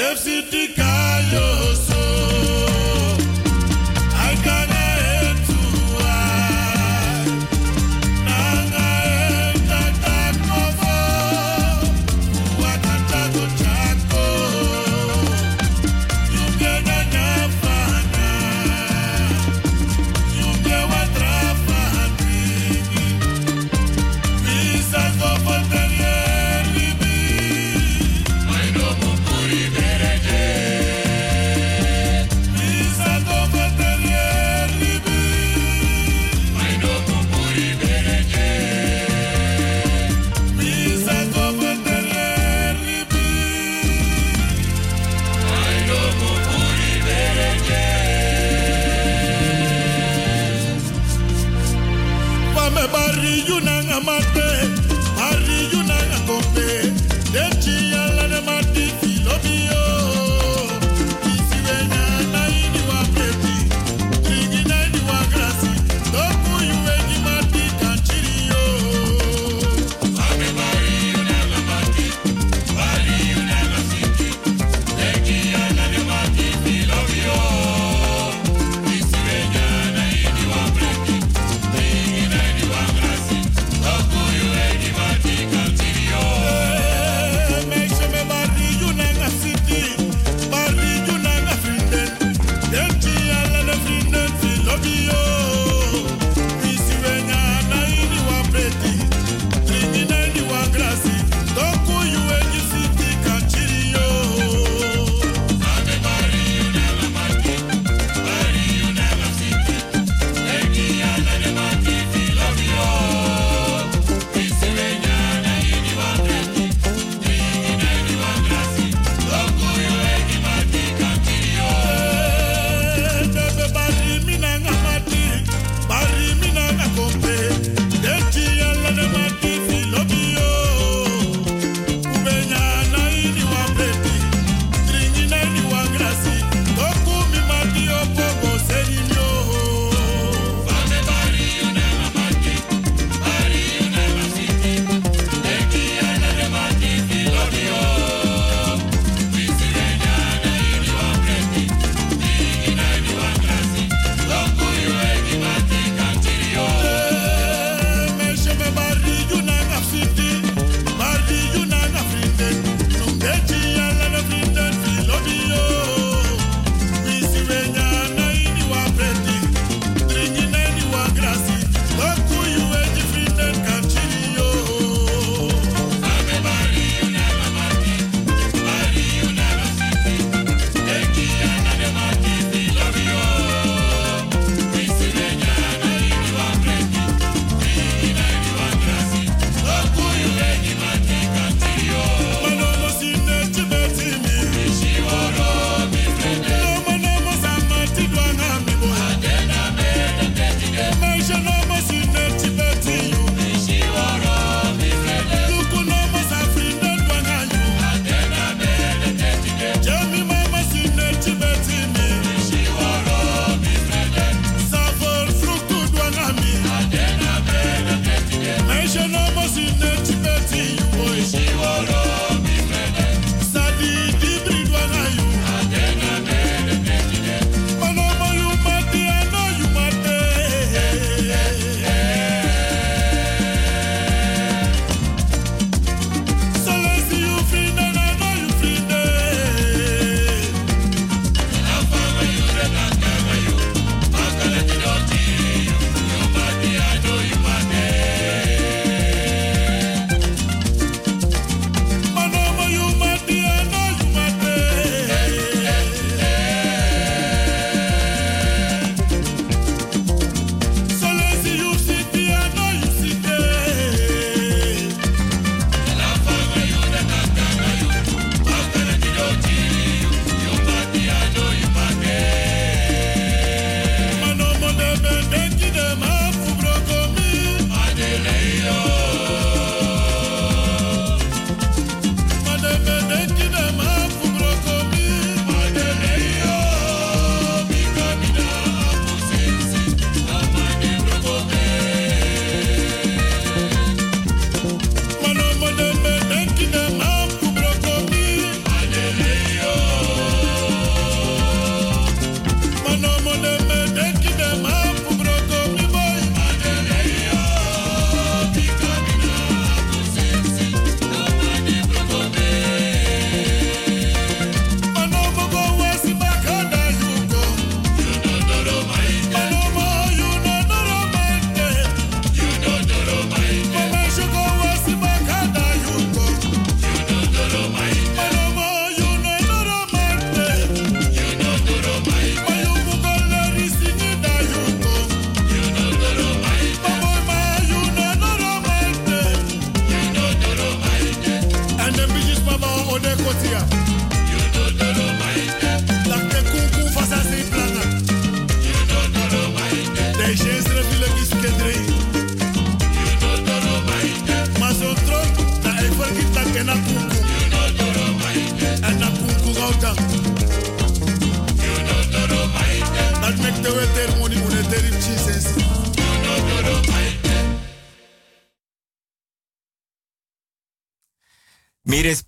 [0.00, 1.99] Save City Kayoso.
[53.64, 54.39] Bari yunanga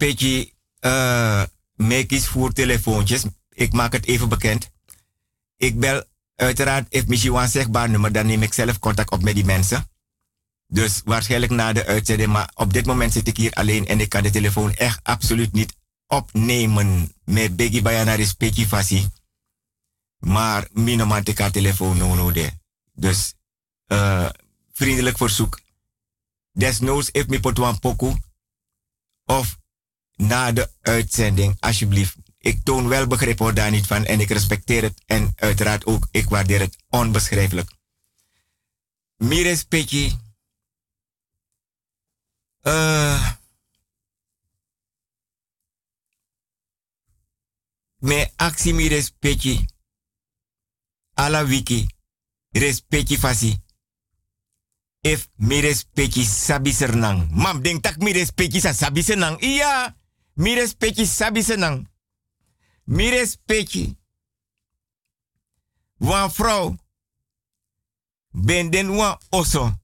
[0.03, 1.43] Respectie, uh,
[1.75, 3.25] Mekies voertelefoontjes.
[3.49, 4.71] Ik maak het even bekend.
[5.57, 9.35] Ik bel uiteraard, if misschien een zegbaar nummer, dan neem ik zelf contact op met
[9.35, 9.91] die mensen.
[10.67, 14.09] Dus waarschijnlijk na de uitzending, maar op dit moment zit ik hier alleen en ik
[14.09, 15.77] kan de telefoon echt absoluut niet
[16.07, 17.15] opnemen.
[17.25, 19.09] Met Biggie Bayana respectie fasi.
[20.19, 22.51] Maar minomatica telefoon no no de.
[22.93, 23.35] Dus
[23.87, 24.29] uh,
[24.73, 25.61] vriendelijk verzoek.
[26.53, 28.15] Desnoods if me pot poku
[29.25, 29.61] of
[30.17, 32.17] na de uitzending, alsjeblieft.
[32.39, 36.09] Ik toon wel begrip hoor daar niet van en ik respecteer het en uiteraard ook,
[36.11, 37.71] ik waardeer het onbeschrijfelijk.
[39.17, 40.11] Mires Petje.
[42.63, 43.33] Uh,
[47.99, 49.67] me actie mi respecti.
[51.15, 51.87] Ala wiki.
[52.51, 53.63] Respecti fasi.
[55.01, 57.31] If mi respecti sabi sernang.
[57.31, 59.41] Mam denk tak mi respecti sa sabi senang.
[59.41, 60.02] Iya.
[60.35, 61.91] Mi respecti sabi senang.
[62.85, 63.97] Mi respecti.
[65.99, 66.77] Wan vrouw.
[68.31, 69.81] Ben den wan oso.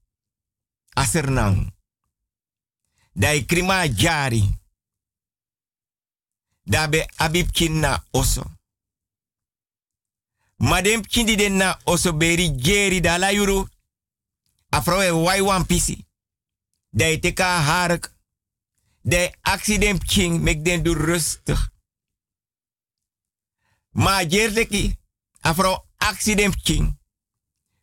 [0.93, 1.73] Asernang.
[3.11, 4.57] Dai krima jari.
[6.63, 8.43] Dabe abib kinna oso.
[10.55, 13.29] Madem kindi den na oso beri jeri da la.
[14.69, 16.05] Afro e wai wan pisi.
[16.89, 18.18] Dai teka hark.
[19.01, 21.69] Dai accident king mek den du rustig.
[23.91, 24.97] Ma jerleki.
[25.41, 26.99] Afro accident king.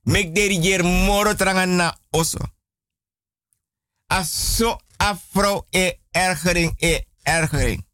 [0.03, 2.39] Mek deri jer moro trangan na oso.
[4.07, 7.87] Aso afro e ergering e ergering.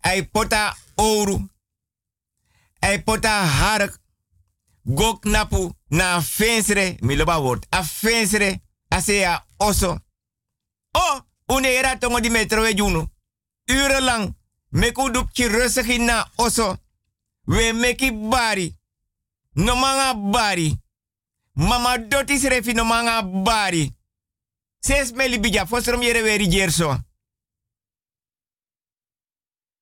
[0.00, 1.48] Hij pota oru.
[2.78, 3.98] Hij pota hark.
[4.84, 6.96] Gok napu na fensre.
[7.00, 7.66] Miloba woord.
[7.74, 8.62] A fensre.
[8.88, 9.98] Asea oso.
[10.90, 11.20] Oh,
[11.50, 13.08] une era tongo di metro we junu.
[13.68, 14.34] Urenlang.
[14.70, 16.78] Meku dupki rustig oso.
[17.46, 18.74] We meki bari.
[19.54, 20.78] No manga bari.
[21.54, 23.92] Mama dotis refi no manga bari.
[24.80, 26.98] Ses meli bija fosrom yere weri jerso.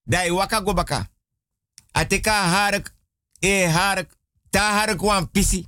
[0.05, 1.07] Dai waka go baka.
[1.93, 2.95] Ateka hark,
[3.41, 4.17] e hark,
[4.51, 5.67] ta hark wan pisi.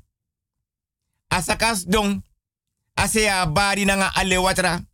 [1.28, 2.22] Asakas dong,
[2.94, 4.89] Asea bari nanga ale watra.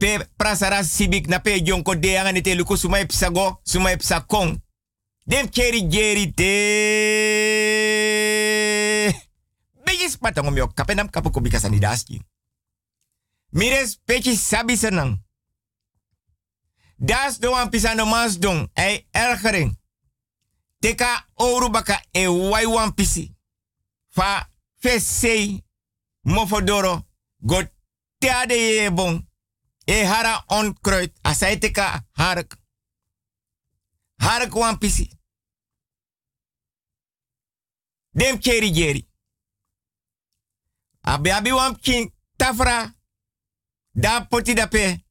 [0.00, 4.56] Pe prasara sibik na pe jonko de anga nete luku sumai psago, sumai psakong.
[5.24, 6.50] Dem cheri jeri te.
[9.84, 12.22] Bejis patong myo kapenam kapu kubika sanidaski.
[13.52, 15.18] Mires pechi sabi senang.
[16.96, 19.78] Das doan pisano mas dong, ei ergering.
[20.78, 23.34] Teka oru baka e wai wan pisi.
[24.08, 24.48] Fa
[24.78, 25.64] fesei
[26.22, 27.06] mofodoro
[27.38, 27.62] go
[28.18, 29.29] teade bon.
[29.90, 32.56] E hara on kruid asai teka hark.
[34.16, 35.10] Hark wan pisi.
[38.10, 39.08] Dem cheri jeri.
[41.00, 42.94] Abi abi wan king tafra.
[43.92, 45.04] Da poti dape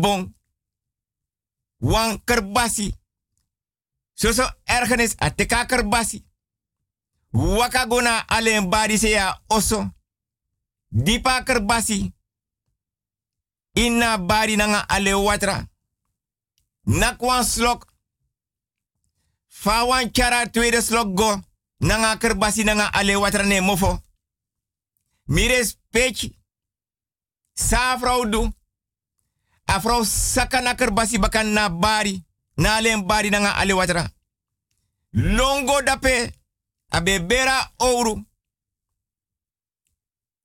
[0.00, 0.34] bon.
[1.78, 2.94] Wan kerbasi.
[4.14, 6.24] Soso ergenis a teka kerbasi.
[7.32, 9.90] Waka gona alleen badi se oso.
[10.88, 12.12] Dipa kerbasi.
[13.74, 15.66] Inna badi nanga ale watra.
[16.86, 17.86] Nakwan slok.
[19.48, 21.40] Fa wan chara tweede slok go.
[21.80, 24.00] Nanga kerbasi nanga ale watra ne mofo.
[25.26, 26.38] Mires pechi.
[27.54, 28.52] Sa vrouw du.
[30.04, 32.24] Saka na kerbasi bakan na bari.
[32.56, 34.10] Na bari nanga ale watra.
[35.12, 36.32] Longo dape.
[36.90, 38.24] Abe bera ouro.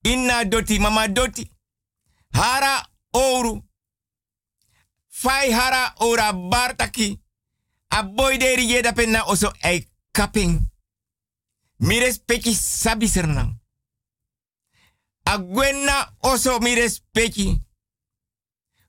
[0.03, 1.51] Inna doti, mama doti.
[2.31, 2.87] Hara
[3.17, 3.63] ouro.
[5.07, 7.19] Fai hara ora bartaki.
[7.89, 10.59] A boy de riye dape na oso ei kaping.
[11.77, 13.59] Mires peki sabi sernang.
[15.23, 17.61] A gwenna oso mires peki.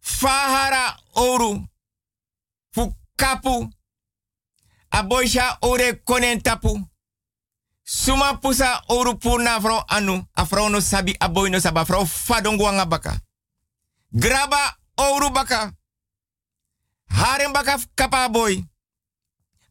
[0.00, 1.68] Fahara ouro.
[2.70, 3.70] Fu kapu.
[4.90, 5.02] A
[5.60, 6.88] ore konen tapu.
[7.84, 9.58] Suma pusa oru purna
[9.88, 10.26] anu.
[10.34, 11.58] A vrouw no sabi a boy no
[12.58, 13.20] wanga baka.
[14.12, 15.72] Graba oru baka.
[17.08, 18.64] Haren baka kapa boy.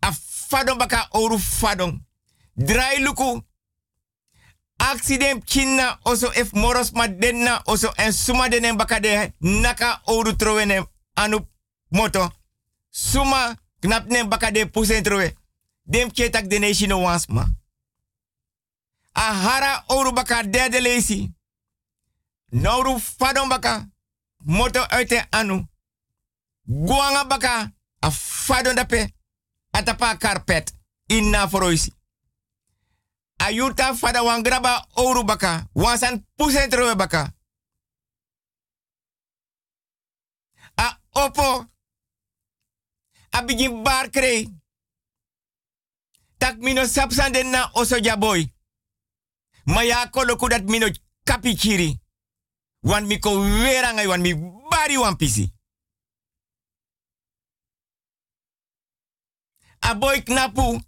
[0.01, 0.11] A
[0.49, 1.37] fadong baka oru
[2.99, 3.43] luku.
[4.79, 10.35] Accident chinna oso if moros ma denna oso en suma denen baka de naka oru
[10.35, 10.85] trowene
[11.15, 11.39] anu
[11.89, 12.31] moto.
[12.91, 15.33] Suma knap ne baka de pusen trowe.
[15.83, 17.45] Dem ketak de nation wansma.
[19.13, 21.33] A hara oru baka derde.
[22.51, 23.87] Nouru fadon baka.
[24.47, 25.67] Moto uit de anu.
[26.65, 27.73] Guanga baka.
[27.99, 29.13] A fadon dape.
[29.71, 30.73] Atapa carpet.
[31.05, 31.93] Inna foroisi.
[33.37, 35.67] Ayuta fada wan graba oru baka.
[35.73, 37.33] Wansan pusen trowe baka.
[40.75, 41.65] A opo.
[43.29, 44.59] A begin bar krei.
[46.37, 48.53] Tak mino sapsan den na oso jaboy.
[49.65, 50.87] Ma ya koloku dat mino
[51.23, 51.99] kapichiri.
[52.83, 54.33] Wan mi ko weranga wan mi
[54.69, 55.53] bari wan pisi.
[59.81, 60.81] A boy knapu.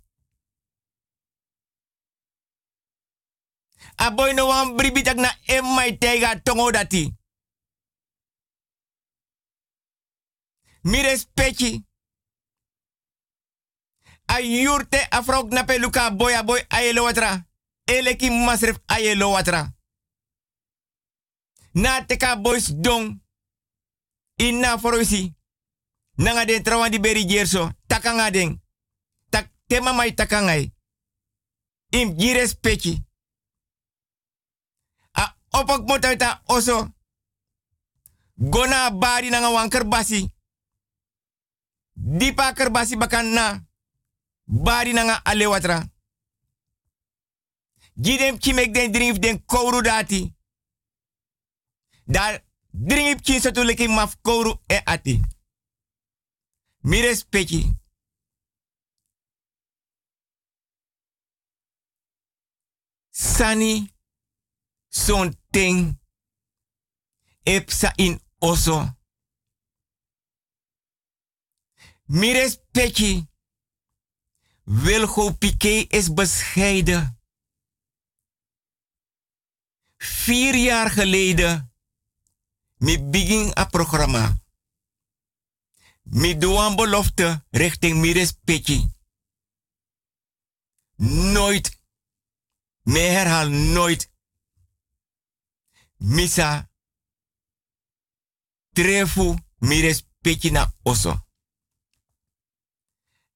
[3.97, 7.13] A boy no wan bribitak na emai tega tongo dati.
[10.83, 11.85] Mi respecti.
[14.27, 15.21] A yurte a
[15.51, 17.45] na peluka boy a boy ayelo watra.
[17.85, 19.78] Eleki masref ayelo watra.
[21.73, 23.21] Na teka boys dong.
[24.35, 25.35] Inna forosi.
[26.15, 27.71] Nanga den trawan di beri jerso.
[27.87, 28.61] Takanga den.
[29.29, 30.73] Tak tema mai takangai.
[31.89, 33.05] Im gires pechi.
[35.11, 36.93] A opok motaita oso.
[38.33, 40.31] Gona bari nanga wan kerbasi.
[41.93, 43.67] Dipa kerbasi bakan na.
[44.43, 45.89] Bari nanga ale watra.
[47.93, 50.33] Gidem kimek den drink den kouru dati.
[52.11, 55.21] Daar drink kin sotu leki maf kouru e ati.
[56.81, 57.61] Mi respecti.
[63.09, 63.93] Sani
[64.87, 65.99] son ting
[67.95, 68.97] in oso.
[72.05, 73.27] Mi respecti.
[74.63, 77.19] Wilgo Piqué is bescheiden.
[79.97, 81.68] Vier jaar geleden,
[82.79, 84.37] mi begin a programma.
[86.03, 88.89] Mi doe een belofte richting Miris Petje.
[90.95, 91.79] Nooit,
[92.81, 94.11] me herhaal nooit,
[95.97, 96.69] misa
[98.71, 101.27] trefu Miris Petje na oso.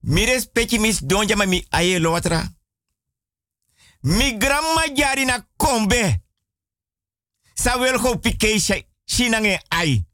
[0.03, 2.55] Mi respecti mis donja mi aye lo watra.
[3.99, 6.23] Mi grandma jari na kombe.
[7.53, 8.59] Sa wil go pike
[9.05, 10.05] shinange ai.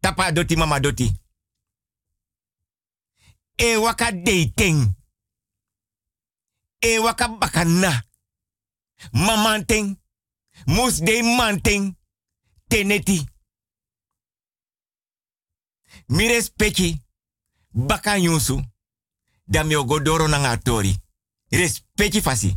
[0.00, 1.12] Tapa doti mama doti.
[3.56, 4.94] E waka dating.
[6.80, 8.02] E waka bakana.
[9.12, 9.96] Mamanting.
[10.66, 11.94] Mus de manting.
[12.68, 13.26] Teneti.
[16.08, 17.00] Mi respecti.
[17.70, 18.62] Baka nyusu.
[19.46, 20.96] Da mi ogodoro na ngatori.
[21.50, 22.56] Respecti fasi.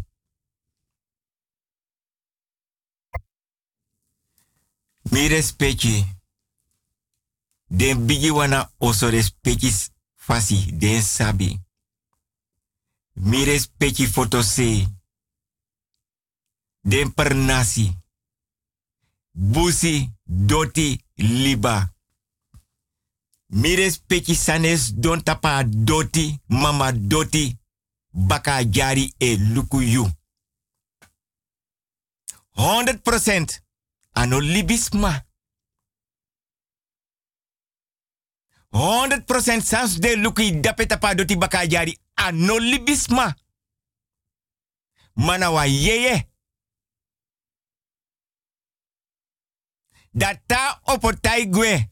[5.11, 6.05] Mi respecti.
[7.67, 9.09] Den bigi wana oso
[10.15, 10.71] fasi.
[10.71, 11.59] Den sabi.
[13.13, 14.87] Mi respecti foto se.
[16.81, 17.93] Den pernasi.
[19.31, 21.93] Busi doti liba.
[23.47, 27.57] Mi respecti sanes don tapa doti mama doti
[28.11, 30.11] baka jari e luku yu.
[32.55, 33.68] 100%
[34.19, 35.25] ano libisma.
[38.71, 43.35] 100% sans de luki dape tapa doti baka jari ano libisma.
[45.15, 46.27] Mana wa yeye.
[50.13, 51.89] Data opotai gwe.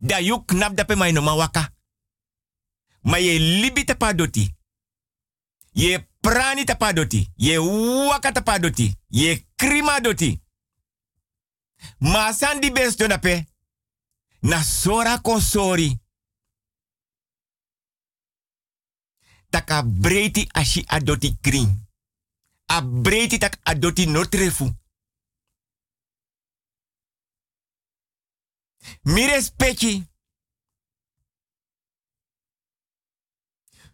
[0.00, 1.72] Da yu knap dape mai no mawaka.
[3.02, 4.57] Ma ye libi tapa doti.
[5.78, 7.32] Ye prani tapa doti.
[7.36, 8.94] Ye waka tapa doti.
[9.08, 10.42] Ye krima doti.
[11.98, 13.46] Ma sandi besto dape.
[14.40, 15.98] Na sora konsori.
[19.50, 21.86] Taka breiti ashi adoti kring.
[22.66, 24.76] A breiti tak adoti notrefu.
[29.02, 30.06] Mi respecti.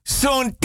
[0.03, 0.57] Son.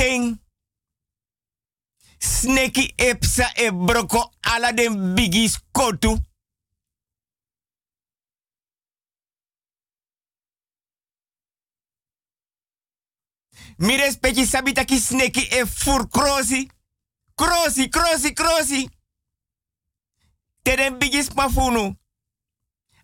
[2.20, 6.18] Sneki epsa e broko ala den bigis kotu.
[13.78, 16.70] Mi respecti sabita ki sneki e fur krosi.
[17.36, 18.90] Krosi, krosi, krosi.
[20.64, 21.96] Teden bigis mafunu.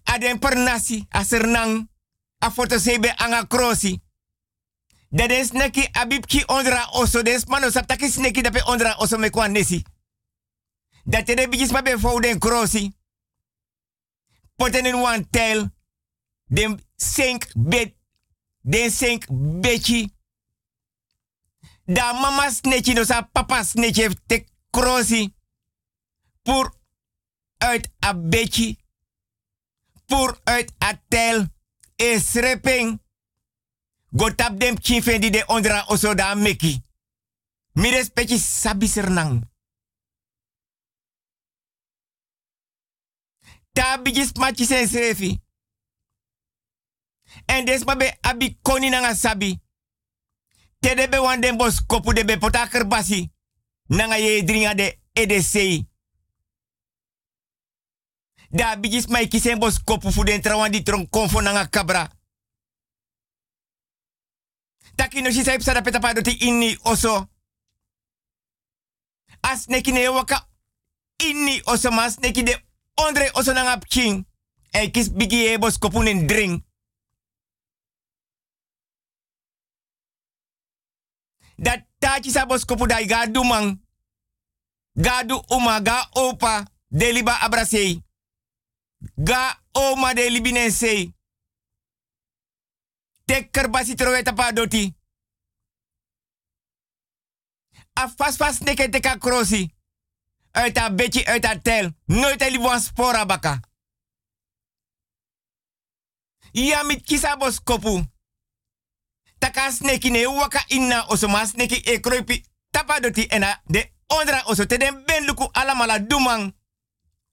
[0.04, 1.88] Aden pernasi, asernang.
[2.40, 2.52] A
[3.18, 4.05] anga krosi.
[5.16, 7.22] Dat is neki abibki ondra oso.
[7.24, 9.84] Des mano saptaki sneki dape ondra oso me kwa nesi.
[11.04, 12.92] Dat teden bigis ma be fou den krosi.
[14.56, 15.70] Poten in one tail.
[16.46, 17.94] Den sink bed.
[18.62, 19.26] Den sink
[19.62, 20.12] bechi.
[21.86, 25.34] Da mama sneki no sa papa sneki te krosi.
[26.42, 26.76] Pour
[27.58, 28.78] uit a bechi.
[30.06, 31.46] Pour uit a tel.
[31.96, 33.00] E sreping.
[34.16, 36.84] Go tap dem chifen di de ondra oso da meki.
[37.74, 39.42] Mi respecti sabi sernang.
[43.74, 45.42] Ta bigis machi sen srefi.
[47.46, 49.62] En des mabe abi koni nanga sabi.
[50.80, 53.32] Te debe wan den bos kopu debe pota kerbasi.
[53.88, 55.84] Nanga ye dringa de EDC.
[58.50, 62.15] Da bigis mai kisen bos kopu fu den tron konfo nanga kabra.
[64.96, 67.28] Taki no shisa ipsa da pa doti inni oso.
[69.42, 70.48] As neki ne waka
[71.18, 72.56] inni oso mas neki de
[72.96, 74.26] ondre oso nanga pking.
[74.74, 76.64] E kis bigi e bos kopu nen drink.
[81.58, 83.80] Dat tachi sa bos kopu dai ga du man.
[84.98, 88.04] Ga du uma, ga opa, deliba abrasei.
[89.18, 90.30] Ga oma de
[93.26, 93.42] libinen sei.
[93.42, 94.96] Tek kerbasi troweta pa doti.
[97.94, 99.74] A fas neke teka krosi.
[100.52, 101.94] Uit a beetje tel.
[102.06, 103.60] Nooit a libuan spora baka.
[106.52, 108.04] Ja mit kisa bos kopu.
[109.40, 112.46] Taka sneki ne waka inna oso ma sneki e kroipi.
[112.72, 116.54] Tapa doti ena de ondra oso te den ben luku alamala dumang.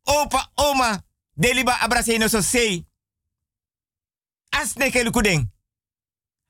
[0.05, 1.03] Opa oma.
[1.35, 2.87] Deliba abrase no so sei.
[4.51, 5.53] A sneke luku den.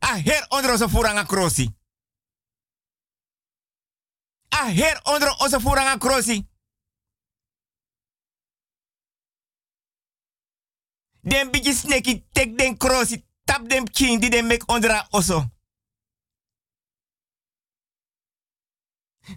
[0.02, 1.66] A her ondra oso furanga krosi.
[4.50, 6.38] A her ondra oso furanga krosi.
[11.20, 13.24] Den sneki tek den krosi.
[13.44, 15.50] Tap dem king di den mek ondra oso.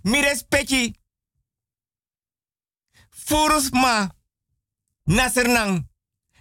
[0.03, 0.93] Mi respecti.
[3.09, 4.09] Furus ma.
[5.03, 5.95] Nasernang.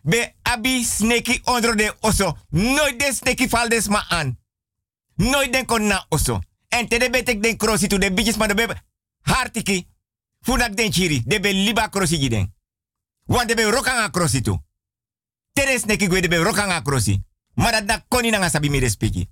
[0.05, 2.37] Be abi sneki ondro de oso.
[2.49, 4.39] Nooit den sneki val des ma aan.
[5.51, 6.41] Den kon na oso.
[6.69, 8.83] En te de betek den krosi tu de bitches maar de bebe.
[9.21, 9.89] Hartiki.
[10.41, 11.23] Funak den chiri.
[11.27, 12.55] De be liba krosi giden.
[13.25, 14.59] Want de be rokanga krosi tu.
[15.53, 17.23] Teres neki gwe de be rokanga krosi.
[17.55, 19.29] Maar dat koni na sabi mi respeki.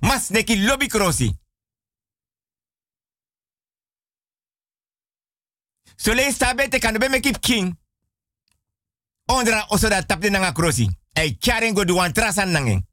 [0.00, 1.38] Mas neki lobby krosi.
[5.96, 7.78] So le sabe te kan be me keep king.
[9.26, 10.88] Ondra oso da tapte nanga krosi.
[11.12, 12.86] Ei karen go duwan trasan nangen.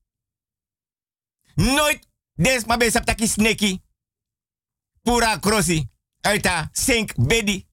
[1.55, 3.81] Nooit des ma be saptaki sneki.
[5.01, 5.89] Pura krosi.
[6.21, 7.67] Uit a sink bedi.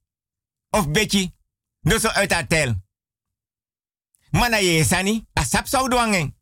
[0.70, 1.34] Of beki.
[1.80, 2.74] Dus uit a tel.
[4.30, 5.26] Mana ye sani.
[5.38, 6.39] A sap zou duangen.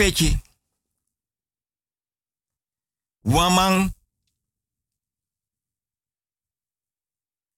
[0.00, 0.38] Mi respecti.
[3.24, 3.92] Waman.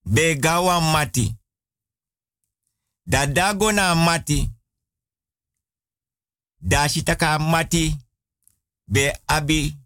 [0.05, 1.36] Begawa mati.
[3.06, 4.51] Da dago na mati.
[6.60, 7.97] Da shitaka mati.
[8.86, 9.77] Be abi.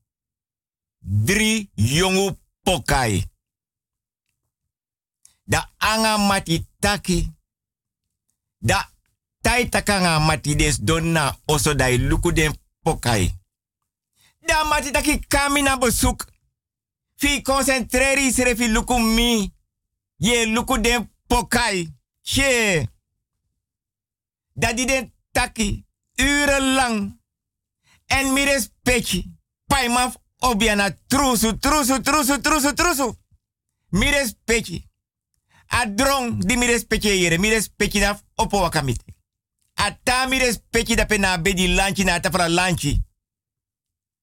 [1.00, 3.24] Drie jongu pokai.
[5.46, 7.32] Da anga mati taki.
[8.60, 8.95] Da
[9.46, 12.52] tai takanga mati des donna oso dai luku den
[12.82, 13.34] pokai.
[14.40, 16.24] Da mati taki kami na bezoek.
[17.14, 19.52] Fi concentreri sere fi luku mi.
[20.16, 21.94] Ye luku den pokai.
[22.22, 22.88] Che.
[24.52, 25.84] Da di den taki
[26.16, 27.20] urenlang.
[28.06, 29.34] En mi respecti.
[29.66, 33.18] Pai maf obiana trusu, trusu, trusu, trusu, trusu.
[33.88, 34.88] Mi respecti.
[35.66, 37.38] A drong di mi respecti yere.
[37.38, 38.68] Mi respecti na opo.
[39.78, 43.02] Ata mi respecti da pena bedi lanchi na ata fra lanchi.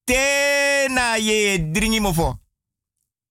[0.04, 2.40] Te na ye dringi mofo.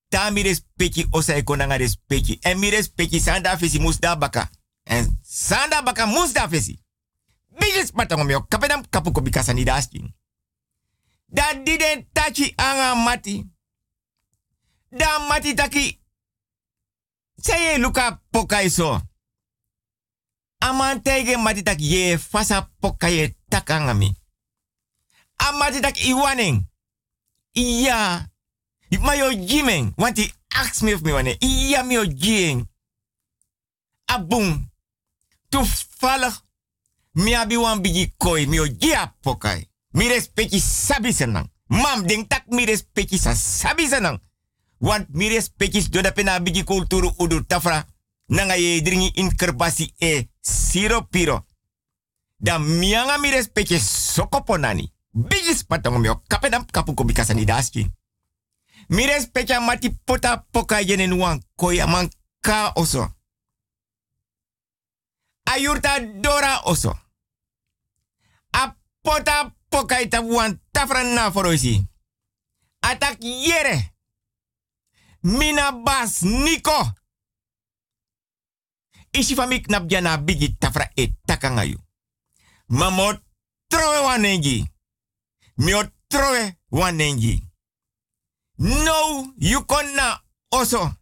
[0.10, 2.40] Ta mi respecti osa eko nanga respecti.
[2.42, 2.72] En mi
[3.20, 4.50] sanda fesi musda baka.
[4.84, 6.80] En sanda baka musda fesi.
[7.60, 8.46] Bigis patangom yo.
[8.48, 10.14] Kapedam kapuko bikasa ni dasking.
[11.28, 13.46] Da diden tachi anga mati.
[14.90, 16.00] Da mati taki.
[17.36, 19.02] Seye luka pokai so.
[20.64, 24.16] Aman tege mati tak ye fasa pokai takanga mi.
[25.38, 26.68] Amati tak iwaning.
[27.54, 28.32] Iya.
[29.02, 29.94] Ma yo jimeng.
[29.96, 31.36] Want hij ask me of me wane.
[31.40, 32.70] Iya mi yo jing.
[34.06, 34.72] Abung.
[35.50, 36.42] Toevallig.
[37.12, 38.48] Mi abi wan bigi koi.
[38.48, 39.68] Mi yo jia pokai.
[39.92, 40.10] Mi
[40.60, 41.52] sabi senang.
[41.68, 44.22] Mam ding tak mi respecti sa sabi senang.
[44.78, 47.86] Want mi respecti do da pena bigi kulturu udu tafra.
[48.28, 51.46] Nanga ye dringi in kerbasi e siro piro.
[52.40, 53.32] Da mianga mi
[53.80, 54.92] sokoponani.
[55.14, 57.90] Bigi spatong mi kapedam kapu ko bikasa ni daski.
[58.90, 59.08] Mi
[59.62, 61.88] mati pota poka yenen wan koya
[62.42, 63.08] ka oso.
[65.46, 66.94] Ayurta dora oso.
[68.52, 71.88] A pota poka ita wan tafra na foroisi.
[72.82, 73.94] Atak yere.
[75.24, 77.03] Mina bas Nico.
[79.14, 81.80] Isi fami knap jana bigi tafra e takangayu.
[82.68, 83.14] Mamo
[83.68, 84.68] trowe wanengi.
[85.58, 85.84] Mio
[86.72, 87.44] wanengi.
[88.58, 89.66] No, you
[90.52, 90.98] oso.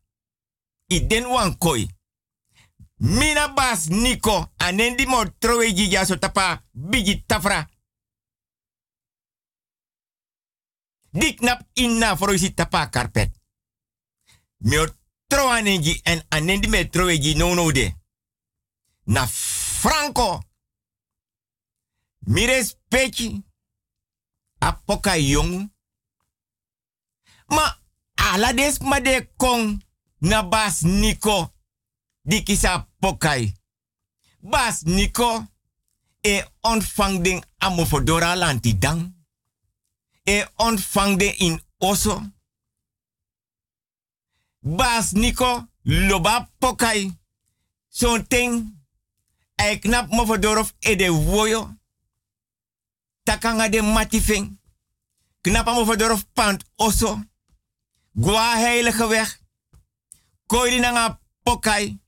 [0.89, 1.88] I den wan koi.
[2.99, 4.51] Mina bas Nico.
[4.57, 7.67] Anendi mo trowe gigi so tapa bigi tafra.
[11.13, 13.31] Dik nap inna for isi tapa karpet.
[14.59, 14.88] Mio
[15.27, 18.01] trowe nengi en anendi me trowe no no de.
[19.06, 20.44] Na Franco.
[22.90, 23.44] Peki.
[24.60, 25.69] Apoka yong.
[27.48, 27.78] Ma
[28.15, 29.82] ala des ma de kong
[30.19, 31.53] na bas Nico.
[32.23, 33.53] Di kisa pokai.
[34.40, 35.48] Bas Nico.
[36.23, 39.14] E ontvang den amofodora lanti dang.
[40.23, 42.22] E ontvang in oso.
[44.61, 45.68] Bas Nico.
[45.84, 47.11] Loba pokai.
[47.90, 48.81] Zo'n.
[49.61, 51.75] Hij knap mofodorof e de woyo.
[53.23, 54.59] Takanga de matifing.
[55.41, 57.23] Knap mofodorof pant oso.
[58.13, 59.39] Gwa heilige weg.
[60.45, 61.99] Koiri nanga pokai.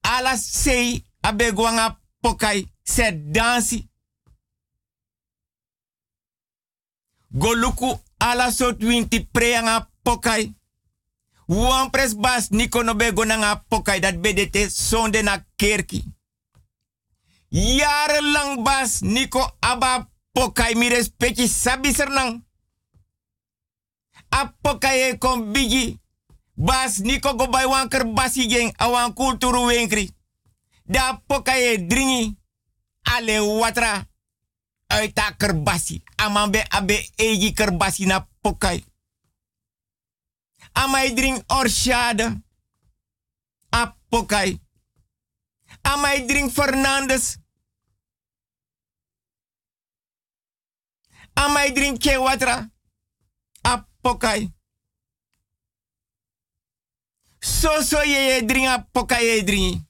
[0.00, 2.72] Ala sei abe gwanga pokai.
[2.82, 3.88] Se dansi.
[7.28, 8.50] Goluku ala
[9.30, 10.54] preanga pokai.
[11.46, 13.12] Wan pres bas niko no be
[13.68, 16.15] pokai dat bedete sonde na kerki.
[17.50, 22.42] Jarenlang bas niko aba pokai mi respecti sabi sernang.
[24.30, 26.00] A pokai kon bigi.
[26.56, 30.10] Bas niko go bay wan basi geng awan kulturu wenkri.
[30.84, 32.36] Da pokai dringi.
[33.02, 34.06] Ale watra.
[34.88, 36.02] Uit a kerbasi.
[36.16, 38.84] Amambe abe egi kerbasi na pokai.
[40.72, 42.42] Amai drink orshade.
[43.70, 44.65] A pokai.
[45.86, 47.38] Amai drink Fernandes.
[51.34, 52.70] Amai drink Kewatra.
[53.64, 54.50] A pokai.
[57.40, 59.82] So so ye drink a pokai ye drink.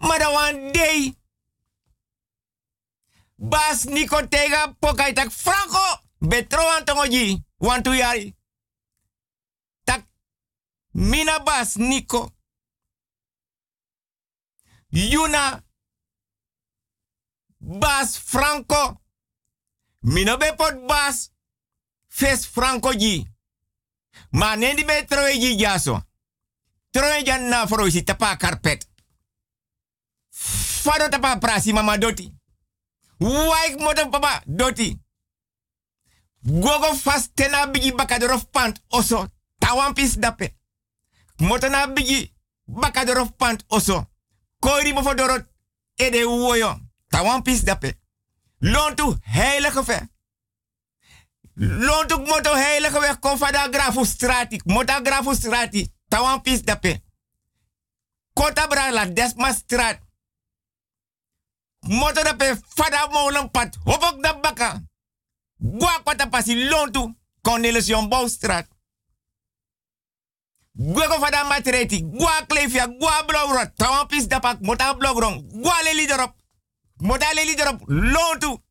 [0.00, 1.14] Maar one day.
[3.36, 6.02] Bas Nico tega pokai tak Franco.
[6.20, 7.44] Betro antongoji.
[7.58, 8.34] Want to yari.
[9.84, 10.04] Tak
[10.92, 12.34] mina bas Nico.
[14.92, 15.62] Yuna
[17.60, 19.00] Bas Franco.
[20.02, 21.30] Mino be pot bas.
[22.08, 23.28] Fes Franco ji.
[24.30, 26.02] Ma nendi be troe ji jaso.
[26.90, 28.88] Troe jan na froisi tapa carpet.
[30.82, 32.34] Fado tapa prasi mama doti.
[33.20, 34.98] Waik moto papa doti.
[36.42, 39.28] Gogo fast tena bigi bakadorof pant oso.
[39.58, 40.56] Tawampis dape.
[41.38, 42.34] Moto na bigi
[42.66, 44.09] bakadorof pant oso.
[44.60, 45.44] Koiri mo fodorot
[45.96, 46.80] ede woyo.
[47.08, 47.98] Tawan pis dape.
[48.58, 50.08] Lontu heilige ver.
[51.54, 54.60] Lontu moto heilige weg kon fada grafu strati.
[54.64, 55.92] Mota grafu strati.
[56.08, 57.02] Tawan pis dape.
[58.32, 60.00] Kota bra la desma strat.
[61.80, 63.76] Moto dape fada molen pat.
[63.84, 64.82] Hopok da baka.
[65.56, 67.14] Gwa pasi lontu.
[67.42, 68.28] Cornelis Jombouw
[71.08, 76.34] ko fada matreti, gwa klefia, gwa blogrot, tawan pis dapak, mota blogron, gwa leli dorop,
[76.96, 78.62] mota leli dorop, lontu.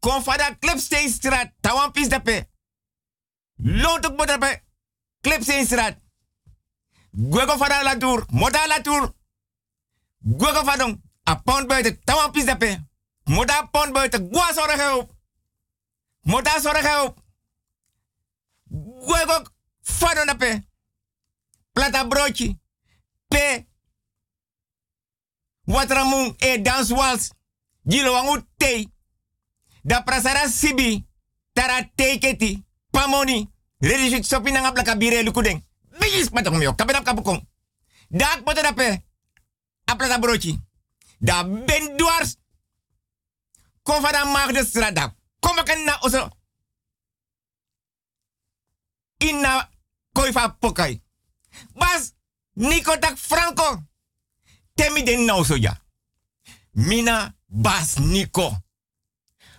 [0.00, 2.48] Kon fada Clipsteen straat, tawan pis dape.
[3.56, 4.62] Lontu mota pe,
[5.20, 5.98] Clipsteen straat.
[7.10, 9.14] Gwa ko fada la tour, mota la tour.
[10.64, 12.86] Fadong, a pound buiten, tawan pis dape.
[13.24, 15.10] Mota pound buiten, gwa zorgen op.
[16.22, 17.14] Mota zorgen.
[19.06, 19.55] Gwa ko
[19.86, 20.62] Fado na pe.
[21.72, 22.58] Plata broodje.
[23.28, 23.66] Pe.
[25.64, 27.30] Watramun e dance wals.
[27.84, 28.88] Gilo wangu te.
[29.82, 31.06] Da prasara sibi.
[31.52, 32.64] Tara teketi.
[32.90, 33.50] Pamoni.
[33.78, 35.64] Redi shit sopi na ngapla kabire lukudeng.
[35.98, 36.74] Bigis patong mio.
[36.74, 37.46] Kapenap kapukong.
[38.08, 39.02] Dak moto na pe.
[39.84, 40.58] A plata broodje.
[41.18, 42.36] Da ben dwars.
[43.82, 45.14] Kom van de maag de straat.
[49.18, 49.70] Inna
[50.16, 51.02] koifa pokai.
[51.74, 52.14] Bas,
[52.54, 53.82] Nico tak Franco.
[54.74, 55.76] Temi den nou so ja.
[56.72, 58.50] Mina bas Nico.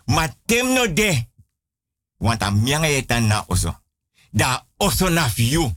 [0.05, 1.27] Ma tem no de.
[2.17, 3.73] Want a mianga eta na oso.
[4.31, 5.71] Da oso na fiu.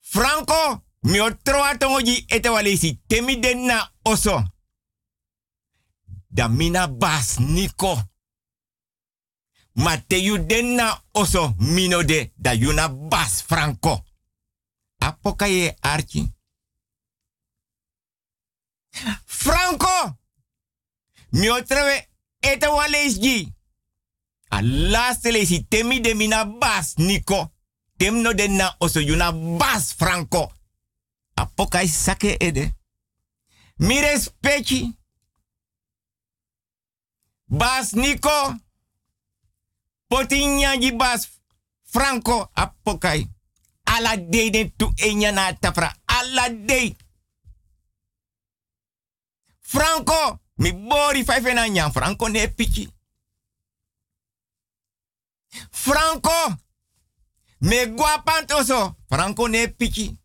[0.00, 3.00] Franco, mi otro atongoji ete walesi.
[3.06, 4.42] Temi den na oso.
[6.28, 8.09] Da mina bas Nico.
[9.74, 14.04] Ma te yu den na oso mino de da yu na bas franco.
[15.00, 16.32] Apoka ye archi.
[19.26, 20.18] Franco!
[21.32, 22.08] Mi otrewe
[22.40, 23.52] ete wale isgi.
[24.50, 27.52] A laatste temi de mina bas Nico.
[27.96, 29.00] Tem no de na oso
[29.58, 30.52] bas Franco.
[31.34, 32.74] Apoka sake ede.
[33.78, 34.98] Mi respecti.
[37.46, 38.56] Bas Nico.
[40.10, 41.30] Potinha di bas
[41.86, 43.30] Franco apokai.
[43.84, 45.94] Ala de de tu enya na tafra.
[46.06, 46.96] Ala de.
[49.60, 50.40] Franco.
[50.56, 52.92] Mi bori five na nyang Franco ne pichi.
[55.70, 56.58] Franco.
[57.60, 58.96] Me gua pantoso.
[59.08, 60.18] Franco ne pichi.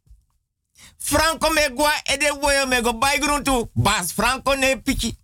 [0.98, 3.70] Franco me gua ede woyo me go bai gruntu.
[3.74, 5.16] Bas Franco ne pichi.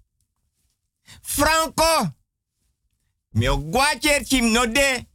[1.21, 2.13] Franco.
[3.33, 5.05] Me gua cherchim no de.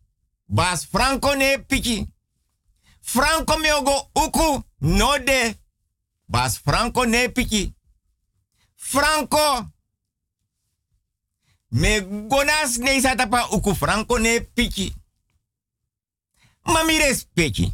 [0.48, 2.06] Bas Franco ne pichi.
[3.00, 5.54] Franco me go uku no de.
[6.28, 7.74] Bas Franco ne pichi.
[8.74, 9.66] Franco.
[11.70, 14.94] Me gonas ne satapa uku Franco ne pichi.
[16.64, 17.72] Mami respecti.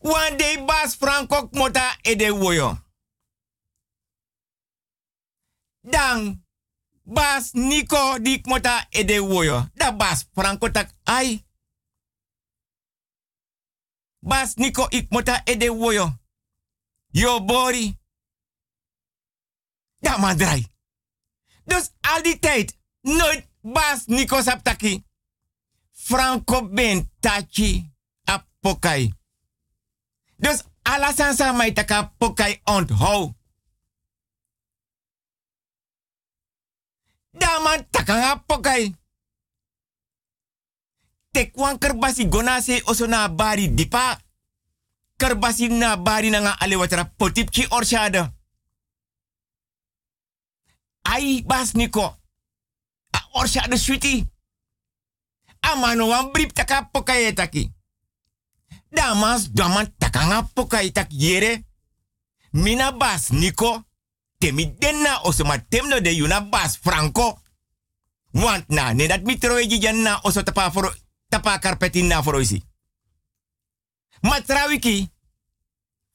[0.00, 2.78] One day bas Franco mota ede woyo.
[5.82, 6.44] Dan
[7.02, 9.70] bas Nico di mota ede woyo.
[9.74, 11.44] Da bas Franco tak ai.
[14.18, 16.18] Bas Nico ik mota ede woyo.
[17.10, 17.98] Yo bori.
[19.98, 20.66] Da madrai.
[21.64, 25.04] Dus al die tijd nooit bas Nico saptaki.
[25.90, 27.92] Franco ben tachi
[28.24, 29.12] apokai.
[30.36, 33.34] Dus ala sansa mai taka pokai onthou.
[37.32, 38.94] Daman taka pokai.
[41.32, 44.18] Tekwan kerbasi gonase oso na bari dipa.
[45.16, 48.32] Kerbasi na bari na nga alewatara potipki orshada.
[51.04, 52.04] Ai bas niko.
[53.12, 54.26] A orshada sweetie.
[55.62, 57.72] Amano wan brip taka pokai taki.
[58.90, 61.64] Damas daman takanga pokai tak yere.
[62.52, 63.84] Mina bas niko.
[64.42, 67.40] Temi denna oso ma temno de yuna bas franco.
[68.32, 70.92] Want na ne dat mitro eji na oso tapa foro
[71.28, 72.62] tapa karpetin na foro isi.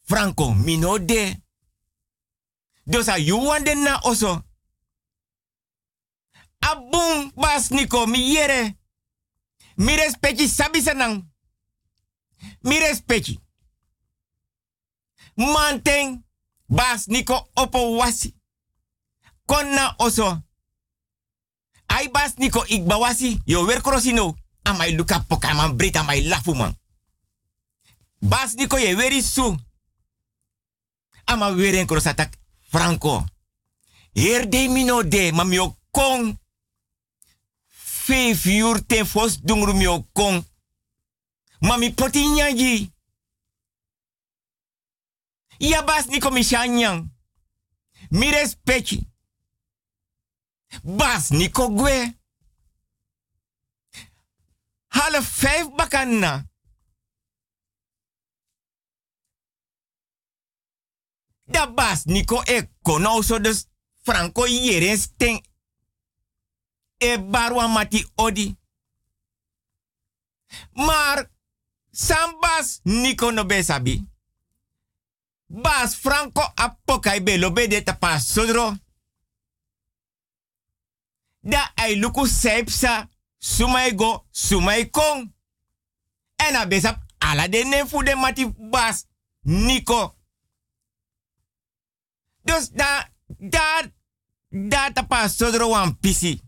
[0.04, 1.42] Franco mino de.
[2.86, 4.44] Dosa you want den na oso.
[6.60, 8.78] Abung bas niko mi yere.
[9.78, 11.24] Mi respecti sabi sanang.
[12.62, 13.40] Mi respecti.
[15.38, 16.27] Manteng
[16.68, 18.36] bas niko opo wasi.
[19.46, 20.42] Konna oso.
[21.88, 23.40] Ai bas niko ikba wasi.
[23.46, 24.36] Yo wer krosino.
[24.64, 26.76] Amai luka poka man brita mai lafu man.
[28.20, 29.58] Bas niko ye weri su.
[31.26, 32.38] Ama weren krosatak
[32.70, 33.26] franco.
[34.14, 36.38] Hier de mino de mamio kong.
[38.08, 40.44] Vijf uur ten fos dungru mio kong.
[41.60, 42.92] Mami poti nyanji.
[45.60, 47.10] Ya bas niko mi shanyang.
[48.12, 49.08] Mi respecti.
[50.84, 52.14] Bas niko gwe.
[54.90, 56.48] Half vijf bakanna.
[61.48, 62.68] Da bas niko e
[64.04, 65.42] Franco yeren steng.
[67.00, 68.56] E barwa mati odi.
[70.74, 71.30] Maar
[71.92, 74.04] Sambas Nico no besabi.
[75.50, 78.76] Bas Franco apokai belo bede tapa sodro.
[81.44, 83.08] Da ai luku sepsa
[83.40, 85.32] sumai go sumai kong.
[86.38, 89.06] En a besap ala de ne fu de mati bas
[89.44, 90.16] Nico.
[92.44, 93.08] Dus da
[93.40, 93.82] da
[94.52, 96.42] da tapa sodro wan pisi.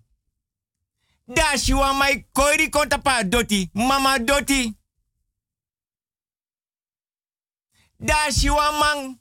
[1.27, 4.78] Da shiwa mai koiri kon tapa doti, mama doti.
[7.99, 9.19] Da shiwa mang.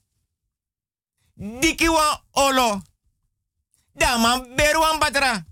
[1.34, 2.80] Diki wan olo.
[3.94, 5.44] Da man beru wan batra.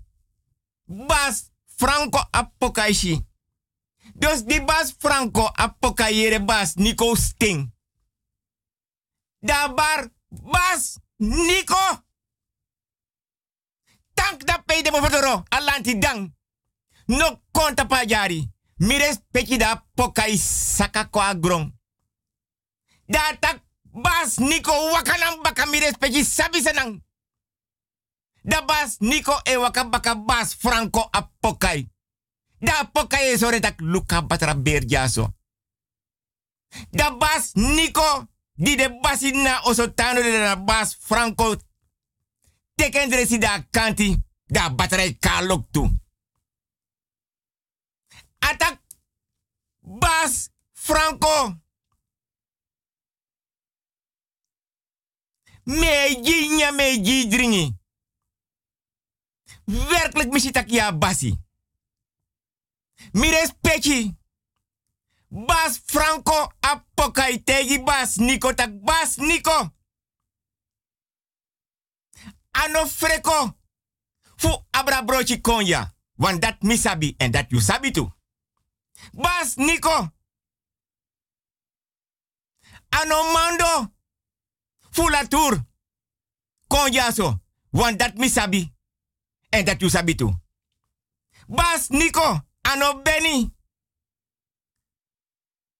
[0.85, 3.25] Bas Franco apokaishi.
[4.15, 7.71] Dus di bas Franco apokayere bas Nico Sting.
[9.39, 12.03] Da bar bas Nico.
[14.13, 15.43] Tank da peide mo fotoro.
[17.05, 18.51] No konta pa jari.
[18.77, 21.09] Mires peki da pokai saka.
[23.07, 27.03] Da tak bas Nico wakanam baka mires peki sabi senang.
[28.43, 31.89] Da bas Nico e waka baka bas Franco apokai.
[32.59, 35.33] Da apokai e sore tak luka batra berjaso.
[36.91, 41.55] Da bas Nico di de basi na osotano de na bas Franco
[42.75, 45.89] teken dresi da kanti da batrai kalok tu.
[48.39, 48.81] Atak
[49.79, 51.66] bas Franco.
[55.67, 57.75] Meji nya meji dringi.
[59.67, 61.35] Werkelijk misitak ya basi.
[63.11, 64.15] Mi respecti.
[65.29, 69.75] Bas Franco apokai tegi bas Nico tak bas Nico.
[72.51, 73.57] Ano freko.
[74.37, 75.95] Fu abra brochi konya.
[76.15, 78.13] Want dat mi sabi en dat you sabi too.
[79.11, 80.11] Bas Nico.
[82.89, 83.96] Ano mando.
[84.97, 85.65] Fu la tour.
[86.67, 87.41] Konya so.
[87.69, 88.73] Want dat mi sabi
[89.49, 90.15] en dat you sabi.
[91.47, 92.41] Bas Nico.
[92.61, 93.53] Ano Benny.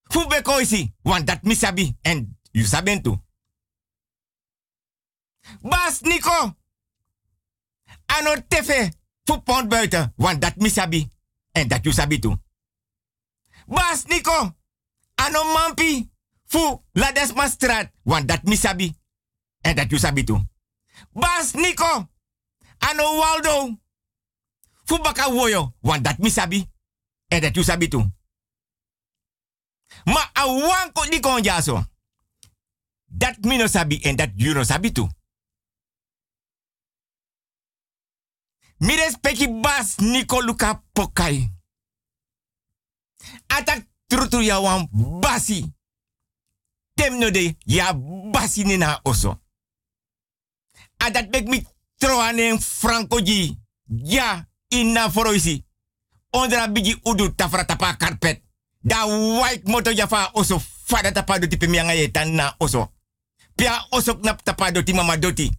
[0.04, 0.94] Fu bekoisi.
[1.02, 3.24] Want dat mi sabi en you too.
[5.62, 6.56] Bas Nico.
[8.06, 8.92] Ano tefe.
[9.24, 10.14] Fu pond buiten.
[10.16, 11.12] Want dat mi sabi.
[11.52, 12.20] En dat you sabi.
[13.66, 14.56] Bas Nico.
[15.16, 16.12] Ano mampi.
[16.46, 17.92] Fu la desma straat.
[18.04, 18.97] Want dat mi sabi.
[19.68, 20.24] En dat you sabi.
[21.12, 22.10] Bas Nico.
[22.78, 23.78] Ano Waldo.
[24.86, 25.76] Fu baka woyo.
[25.82, 26.70] Want dat mi sabi.
[27.28, 27.88] En dat you sabi.
[30.06, 31.84] Ma a wanko di jaso.
[33.06, 34.92] Dat mi no sabi en dat you no sabi.
[38.78, 41.52] Mi respecti bas Nico Luka Pokai.
[43.48, 44.88] Atak trutu ya wan
[45.20, 45.74] basi.
[46.94, 47.94] Tem no de ya
[48.32, 49.02] basi ni na
[51.00, 51.06] oso.
[51.06, 51.66] Adat bek mi
[51.98, 53.58] troane franco ji.
[53.86, 55.66] Ja inna foroisi.
[56.32, 58.42] Ondra bigi udu tafra tapa karpet.
[58.82, 62.92] Da white moto ya fa oso fada tapa do tipe mianga ye tan na oso.
[63.56, 65.52] Pia oso knap tapa do ti mama doti.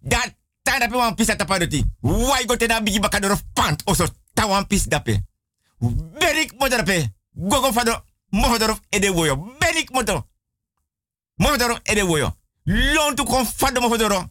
[0.00, 1.84] Dat tanda pe wan pisa tapa doti.
[2.02, 5.20] Wai go tena bigi bakadoro pant oso ta wan pis dape.
[6.20, 7.12] Berik moto dape.
[7.34, 9.36] Gogo fado mohodoro ede woyo.
[9.60, 10.28] Berik moto.
[11.38, 12.36] Mohodoro ede woyo.
[12.66, 14.30] Lontu kon fado mohodoro.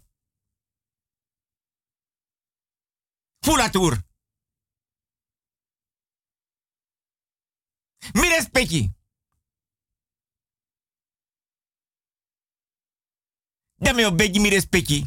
[3.44, 3.98] Fula tour.
[8.14, 8.92] Mi respecti.
[13.76, 15.04] Dame o begi mi respecti.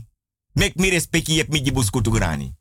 [0.52, 2.55] Mek mi respecti yep mi jibus kutu grani.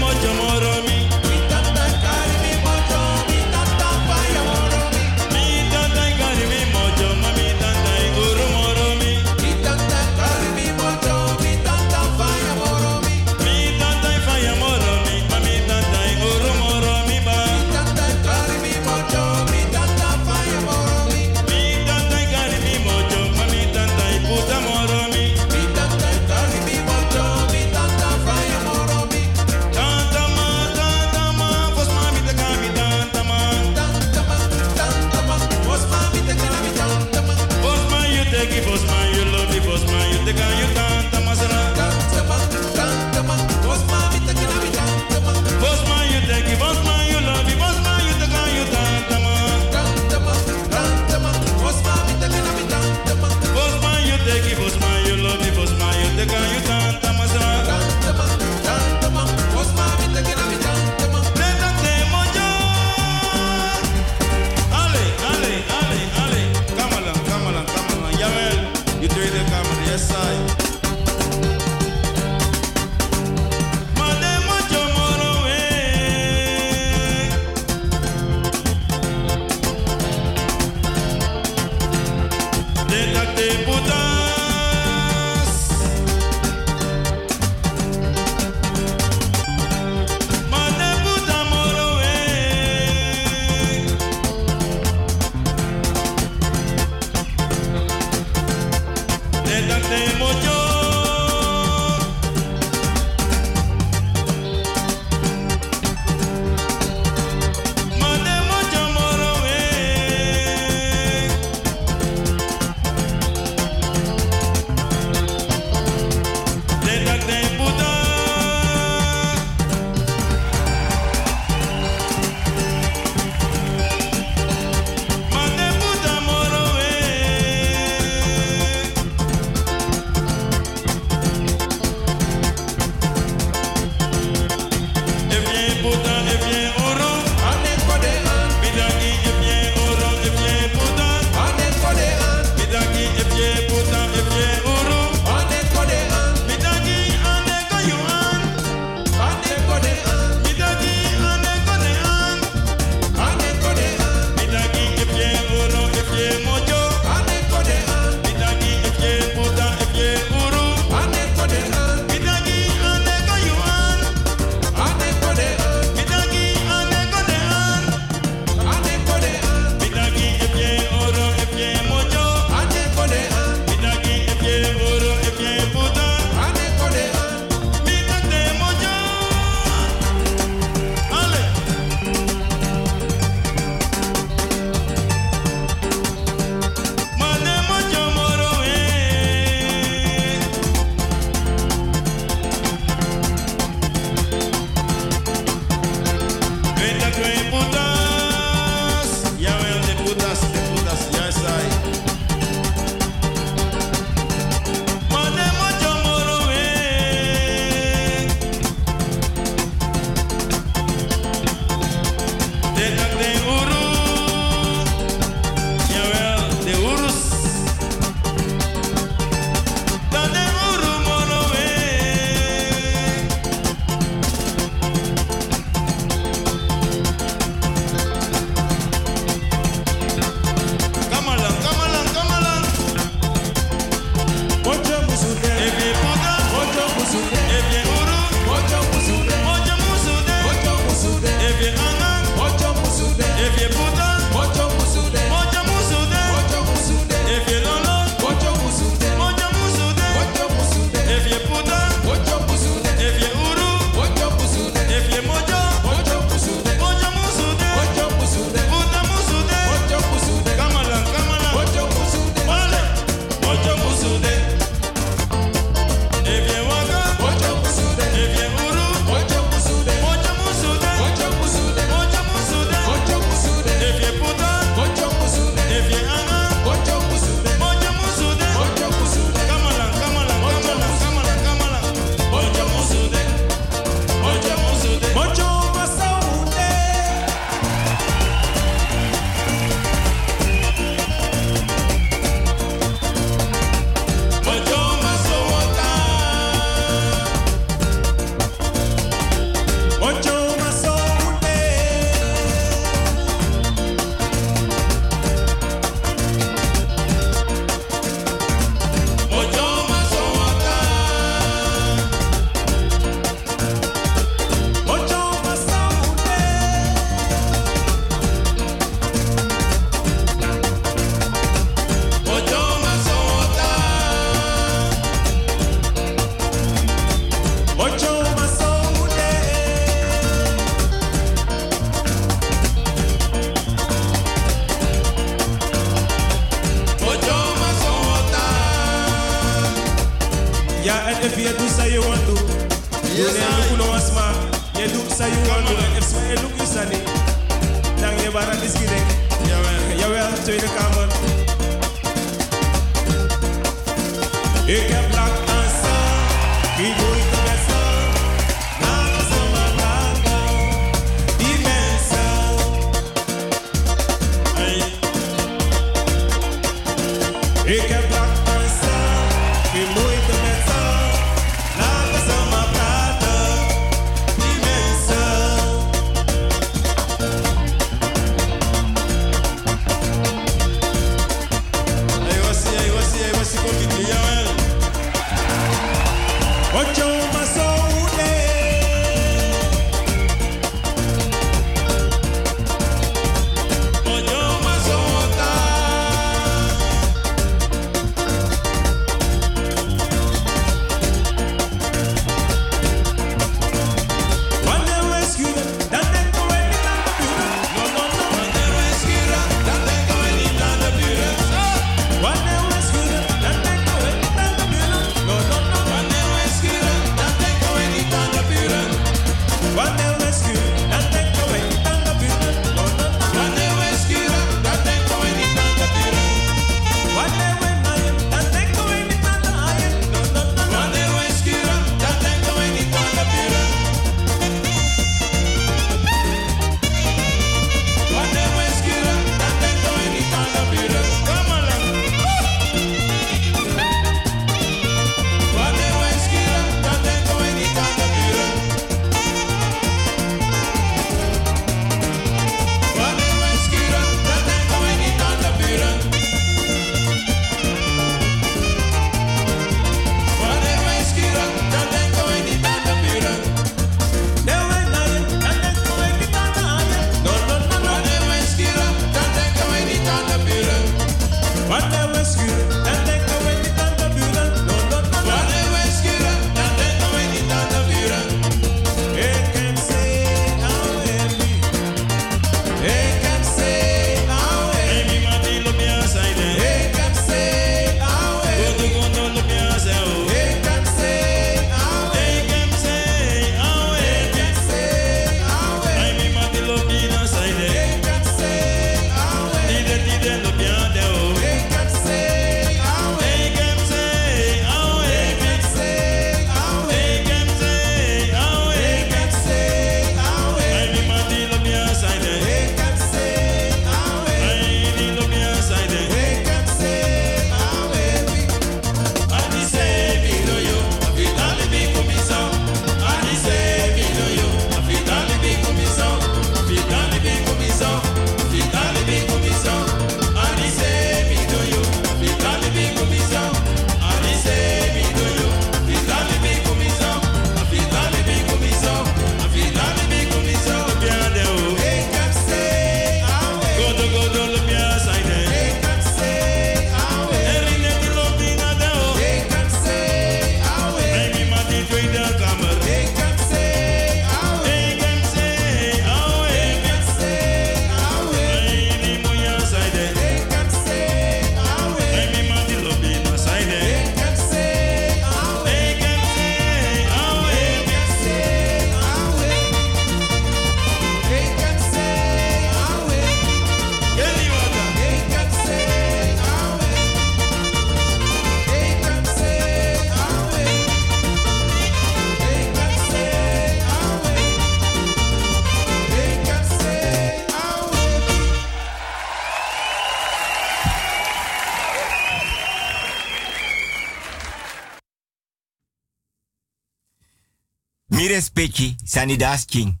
[598.58, 600.00] Respecti sanidas king.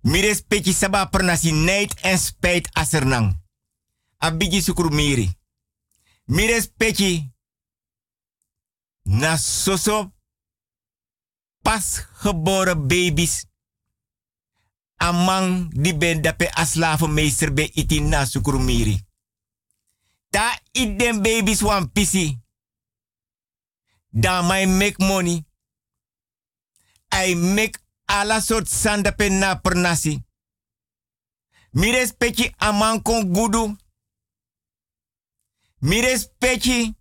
[0.00, 3.36] Mi respecti saba pernasi neid en spijt asernang.
[4.16, 5.28] Abigi sukuru miri.
[6.24, 7.32] Mi respecti
[9.02, 10.14] na soso
[11.62, 13.44] pas geboren baby's.
[14.96, 19.04] Amang di ben dape aslavenmeester be iti na sukuru miri.
[20.30, 22.40] Ta idem baby's wan pisi.
[24.08, 25.44] Da my make money.
[27.12, 27.78] I make
[28.08, 30.22] ala soort sandape na pernasi.
[31.70, 33.76] Mi respecti aman kon gudu.
[35.78, 36.94] Mi respecti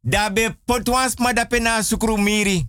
[0.00, 2.68] dabe potwans ma dape na sukru miri.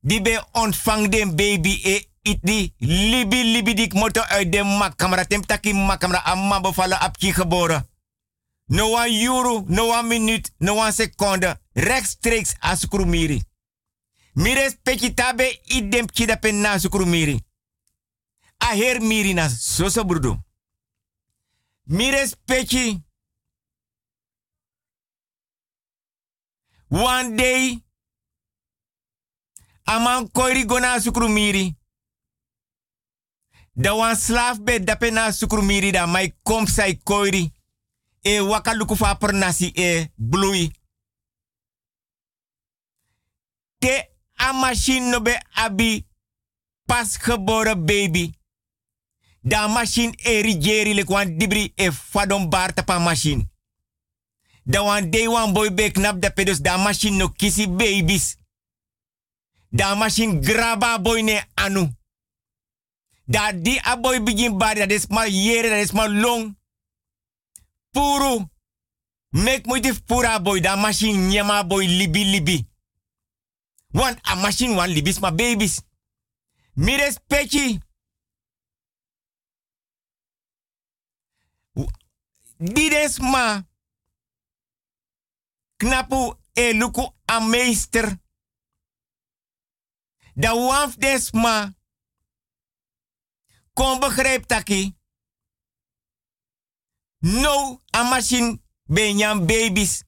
[0.00, 5.24] Die be ontvang den baby e it di libi libi dik moto uit de makamera.
[5.24, 6.60] Tem taki makamera amma
[7.18, 7.86] geboren.
[8.68, 11.56] No one euro, no one minuut, no one seconde.
[11.72, 13.42] Rechtstreeks a sukru miri.
[14.36, 17.44] Mi respecti tabe idem kida pen na sukru miri.
[18.58, 20.36] A her miri na soso brudo.
[21.84, 23.04] Mi respecti
[26.88, 27.84] One day,
[29.84, 31.74] aman koiri gona sukru miri.
[33.72, 34.58] Da wan slaaf
[35.10, 35.32] na
[35.92, 37.52] da mai kom sai koiri.
[38.22, 38.74] E waka
[39.74, 40.70] e blui.
[43.78, 46.04] Te a machine no be abi
[46.86, 48.32] pas geboren baby.
[49.44, 53.46] Da machine e rigeri le kwan dibri e fadon bar tapa machine.
[54.66, 58.36] Da wan day wan boy be knap da pedos da machine no kisi babies.
[59.72, 61.88] Da machine graba boy ne anu.
[63.28, 66.54] Da di a boy begin bari da des ma yere da des ma long.
[67.92, 68.44] Puru.
[69.32, 72.66] Mek moitif pura boy da machine nyama boy libi libi.
[73.96, 75.80] Want a machine wan libis ma babies.
[76.74, 77.80] Mi respecti.
[82.58, 83.64] Dides ma.
[85.76, 88.18] Knapu e luku a meester.
[90.34, 91.72] Da waf des ma.
[93.72, 94.96] Kom begrijp taki.
[97.18, 100.04] No a machine benyan babies.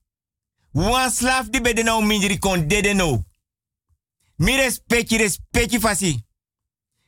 [0.73, 3.27] Wan slaaf di bede nou kon dede nou.
[4.39, 6.24] Mi respecti respecti fasi.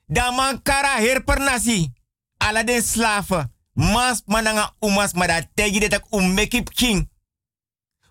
[0.07, 1.93] Da man kara her per nasi.
[2.39, 3.53] Ala den slaven.
[3.75, 7.11] Mas mananga umas ma da tegi de tak um mekip king.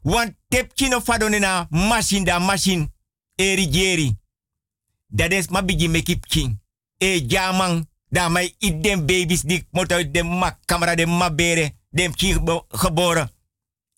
[0.04, 2.91] Want tep kino fadone na machine da machine.
[3.36, 4.18] Eri jeri.
[5.08, 6.60] Dat is ma bigi mekip king.
[6.98, 7.88] E jamang.
[8.10, 10.58] Da mai idem babies dik moto de ma
[10.96, 11.76] de ma bere.
[11.90, 13.30] Dem king geboren.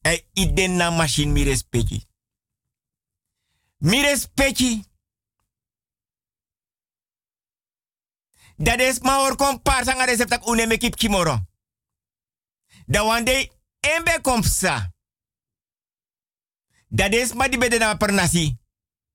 [0.02, 2.08] E iden na machine mi respecti.
[3.78, 4.90] Mi respecti.
[8.62, 10.44] Dat is ma or kom sanga resep tak
[10.96, 11.40] kimoro.
[12.86, 14.92] Da wande embe kom sa.
[16.88, 18.58] Dat is ma di bede na per nasi.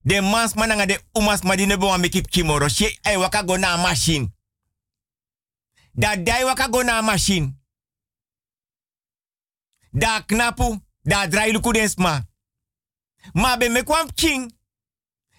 [0.02, 2.68] De mans mananga de umas ma di nebo me kimoro.
[2.68, 4.32] She ay waka go na machine.
[5.92, 7.54] Da dai waka go na machine.
[9.92, 12.26] Da knapu, da drai luku desma.
[13.32, 14.52] Ma be me kwam king.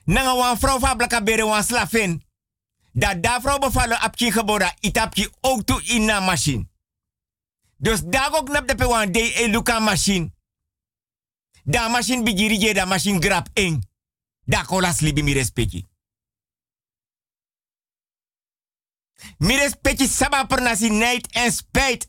[0.05, 2.26] Nanga wan vrouw van blaka bere wan slaven.
[2.97, 6.67] Da da vrouw bevallen apki gebora itapki ook toe in na machine.
[7.77, 10.33] Dus daar ook nap de pe wan day e luka machine.
[11.63, 13.83] Da machine bigiri je da machine grab eng.
[14.45, 15.85] Da kolas libi mi respecti.
[19.37, 22.07] Mi respecti saba per nasi night en spijt.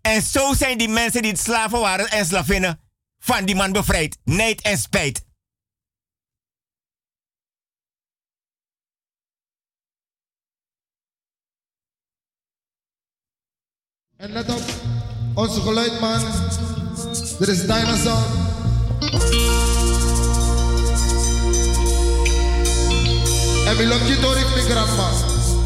[0.00, 2.89] En zo zijn die mensen die slaven waren en slavinnen
[3.20, 4.18] van die man bevrijd.
[4.24, 5.28] Nijd en spijt.
[14.16, 14.62] En let op,
[15.34, 16.20] onze geluidman.
[17.38, 18.24] Dit is Dinosaur.
[23.66, 25.10] En mi lok je door ik mi grandma.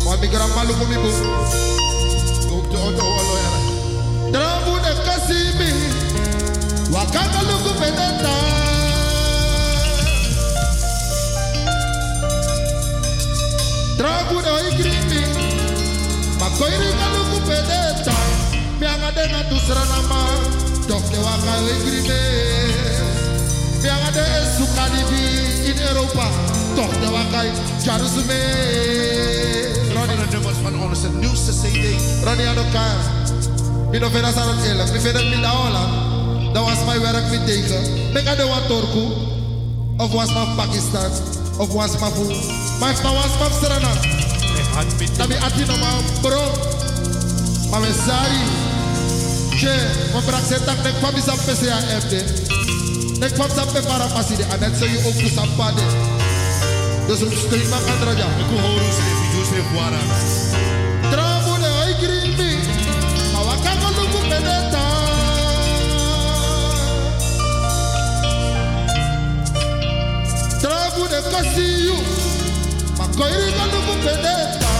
[0.05, 1.25] Maar mi grandma lukt mi boek.
[2.53, 3.51] Ook de auto aloya.
[4.31, 5.84] Drabu de kasimi.
[32.47, 32.99] Aan elkaar.
[33.91, 36.14] Mi no vera sarat ela, mi vera mi la ola.
[36.55, 37.83] Dat was mijn werk met tegen.
[38.15, 39.05] Ik had een wat Turku.
[39.97, 41.11] Of was van Pakistan.
[41.59, 42.37] Of was van Voel.
[42.81, 43.93] Maar ik was van Serena.
[45.17, 46.43] Dat ik had maar bro.
[47.71, 48.43] Maar we sorry.
[49.61, 50.77] Je, we brak zijn tak.
[50.87, 51.79] Ik kwam eens aan PCA
[53.27, 54.43] Ik kwam eens aan Paside.
[54.43, 55.49] En dat zou je ook eens aan
[57.07, 57.33] Dus ik.
[60.43, 60.84] Ik
[71.33, 71.97] kasiyu
[72.99, 74.73] makoiri kandu kupedeta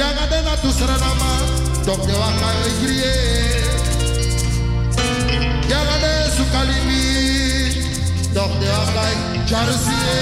[0.00, 1.30] yagadena tusranama
[1.86, 3.14] tokne wakaigrie
[5.72, 7.04] yagade sukalimi
[8.34, 9.16] tokne wakai
[9.50, 10.18] jarsie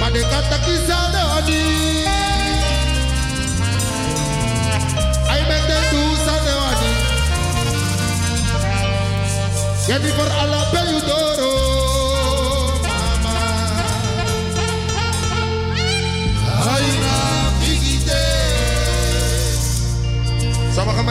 [0.00, 1.62] madekatakisade odi
[5.32, 6.92] aimende tusade odi
[9.86, 11.25] Jadi for Allah payudo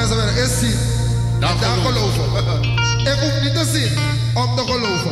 [0.07, 0.79] mensen willen eerst zien.
[1.33, 2.23] En dan geloven.
[2.97, 3.97] Ik hoef niet te zien
[4.33, 5.11] om te geloven.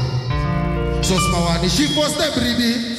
[1.02, 2.93] Zoals Mawani, she was de bribi.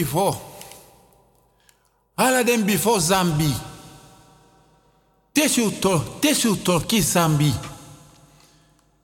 [0.00, 0.36] Before.
[2.16, 3.52] Hala den before Zambi.
[5.34, 6.56] Tesu to, tesu
[7.02, 7.52] Zambi.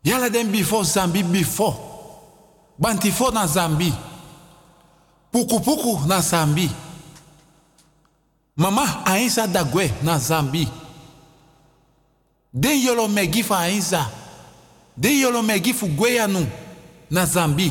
[0.04, 1.76] Yala den before Zambi before.
[2.80, 3.92] Bantifo na Zambi.
[5.32, 6.70] Puku puku na Zambi.
[8.56, 10.68] Mama ainsa dagwe na Zambi.
[12.52, 14.10] Den yolo megi fa ainsa.
[14.96, 15.42] Den yolo
[15.74, 16.46] fu gweyanu
[17.10, 17.70] na Zambi.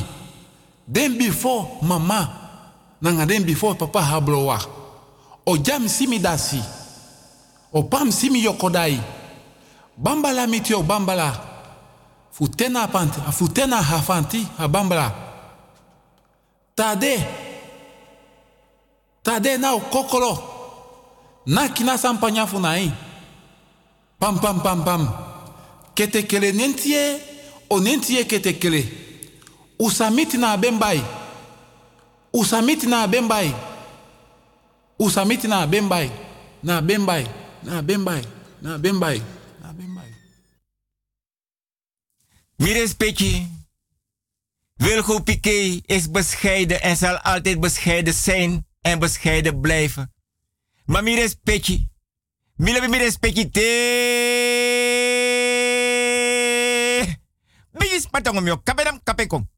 [0.87, 2.44] Den before mama.
[3.05, 4.57] Nanga den before papa hablowa.
[5.45, 6.59] O jam simi dasi.
[7.71, 8.99] O pam simi yokodai.
[9.95, 11.31] Bambala mitio bambala.
[12.31, 15.13] Futena panti, a futena hafanti a bambala.
[16.75, 17.23] Tade.
[19.23, 20.39] Tade na o kokolo.
[21.45, 22.91] Na kina sampanya funai.
[24.19, 25.07] Pam pam pam pam.
[25.93, 27.19] Kete kele nentie
[27.69, 28.83] o nentie kete kele.
[29.79, 31.03] Usamiti na bembai.
[32.35, 33.55] Usamiti na bembai.
[34.99, 36.11] Usamiti na bembai.
[36.63, 37.27] Na bembai.
[37.63, 38.25] Na bembai.
[38.61, 39.21] Na bembai.
[39.61, 40.13] Na bembai.
[42.57, 43.47] Mires Petje.
[44.77, 50.13] Wilgo Piqué is bescheiden en zal altijd bescheiden zijn en bescheiden blijven.
[50.85, 51.87] Maar Mires Petje.
[52.55, 53.65] Mille Mires Petje te.
[57.71, 58.59] Bijis patong om jou
[59.03, 59.49] kapedam.